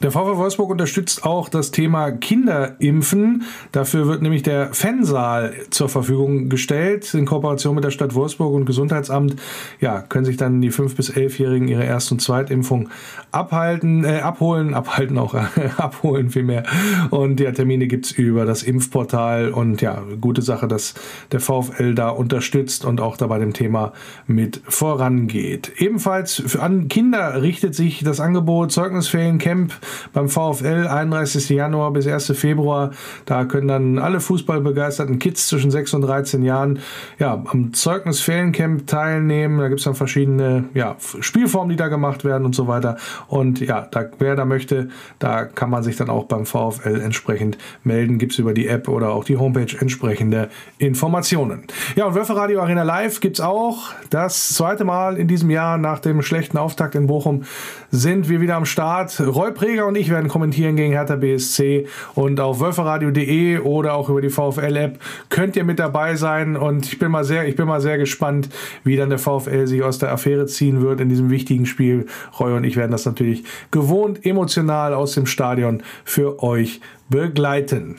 [0.00, 3.42] Der VfL Wolfsburg unterstützt auch das Thema Kinderimpfen.
[3.72, 7.12] Dafür wird nämlich der Fansaal zur Verfügung gestellt.
[7.14, 9.34] In Kooperation mit der Stadt Wolfsburg und Gesundheitsamt
[9.80, 12.90] ja, können sich dann die 5- bis 11-Jährigen ihre Erst- und Zweitimpfung
[13.32, 15.34] abhalten, äh, abholen, abhalten auch,
[15.76, 16.62] abholen vielmehr.
[17.10, 19.50] Und ja, Termine gibt's über das Impfportal.
[19.50, 20.94] Und ja, gute Sache, dass
[21.32, 23.92] der VfL da unterstützt und auch da bei dem Thema
[24.28, 25.72] mit vorangeht.
[25.78, 29.74] Ebenfalls an Kinder richtet sich das Angebot Zeugnisferiencamp
[30.12, 31.48] beim VfL 31.
[31.50, 32.32] Januar bis 1.
[32.36, 32.90] Februar.
[33.24, 36.80] Da können dann alle fußballbegeisterten Kids zwischen 6 und 13 Jahren
[37.18, 39.58] ja, am Zeugnisferiencamp teilnehmen.
[39.58, 42.96] Da gibt es dann verschiedene ja, Spielformen, die da gemacht werden und so weiter.
[43.26, 47.58] Und ja, da, wer da möchte, da kann man sich dann auch beim VfL entsprechend
[47.84, 48.18] melden.
[48.18, 51.64] Gibt es über die App oder auch die Homepage entsprechende Informationen.
[51.96, 53.92] Ja, und Wölfe Arena Live gibt es auch.
[54.10, 57.44] Das zweite Mal in diesem Jahr nach dem schlechten Auftakt in Bochum
[57.90, 59.20] sind wir wieder am Start.
[59.20, 64.20] Roy Preger und ich werden kommentieren gegen Hertha BSC und auf wölferadio.de oder auch über
[64.20, 64.98] die VfL-App
[65.28, 68.48] könnt ihr mit dabei sein und ich bin mal sehr, ich bin mal sehr gespannt,
[68.84, 72.06] wie dann der VfL sich aus der Affäre ziehen wird in diesem wichtigen Spiel.
[72.38, 77.96] Roy und ich werden das natürlich gewohnt emotional aus dem Stadion für euch begleiten.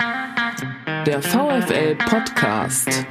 [1.05, 3.05] Der VfL Podcast.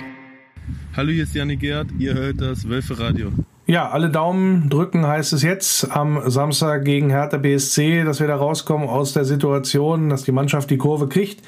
[0.97, 3.33] Hallo, hier ist Janik Gerd, ihr hört das Wölfe Radio.
[3.71, 8.37] Ja, alle Daumen drücken heißt es jetzt am Samstag gegen Hertha BSC, dass wir da
[8.37, 11.43] rauskommen aus der Situation, dass die Mannschaft die Kurve kriegt.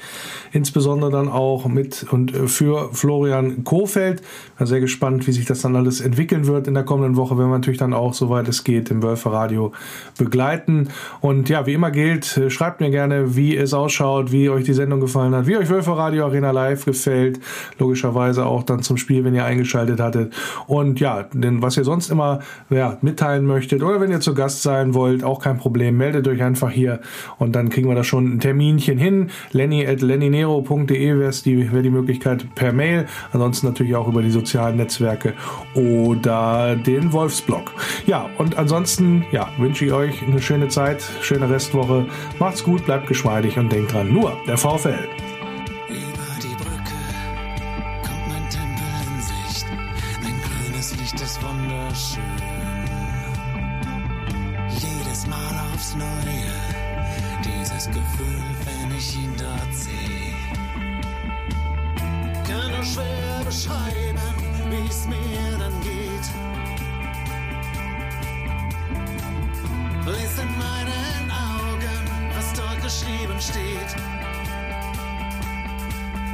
[0.51, 4.21] Insbesondere dann auch mit und für Florian Kofeld.
[4.59, 7.39] Bin sehr gespannt, wie sich das dann alles entwickeln wird in der kommenden Woche.
[7.39, 9.71] Werden wir natürlich dann auch, soweit es geht, im Wölfe Radio
[10.19, 10.89] begleiten.
[11.21, 14.99] Und ja, wie immer gilt, schreibt mir gerne, wie es ausschaut, wie euch die Sendung
[14.99, 17.39] gefallen hat, wie euch Wölfe Radio Arena Live gefällt.
[17.79, 20.31] Logischerweise auch dann zum Spiel, wenn ihr eingeschaltet hattet.
[20.67, 22.39] Und ja, denn was ihr sonst immer
[22.69, 26.43] ja, mitteilen möchtet oder wenn ihr zu Gast sein wollt, auch kein Problem, meldet euch
[26.43, 26.99] einfach hier
[27.37, 29.29] und dann kriegen wir da schon ein Terminchen hin.
[29.51, 34.31] Lenny at lennynero.de wäre die, wär die Möglichkeit per Mail, ansonsten natürlich auch über die
[34.31, 35.33] sozialen Netzwerke
[35.73, 37.71] oder den Wolfsblog.
[38.05, 42.05] Ja, und ansonsten ja, wünsche ich euch eine schöne Zeit, schöne Restwoche.
[42.39, 45.30] Macht's gut, bleibt geschmeidig und denkt dran, nur der VfL.
[72.91, 73.95] Geschrieben steht.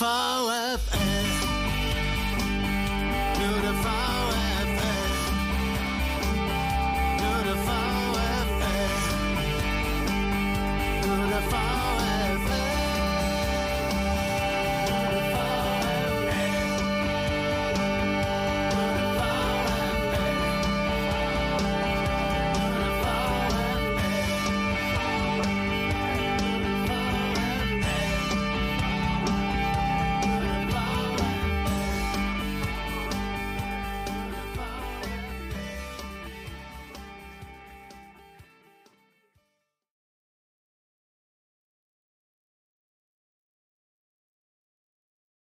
[0.00, 0.53] Immer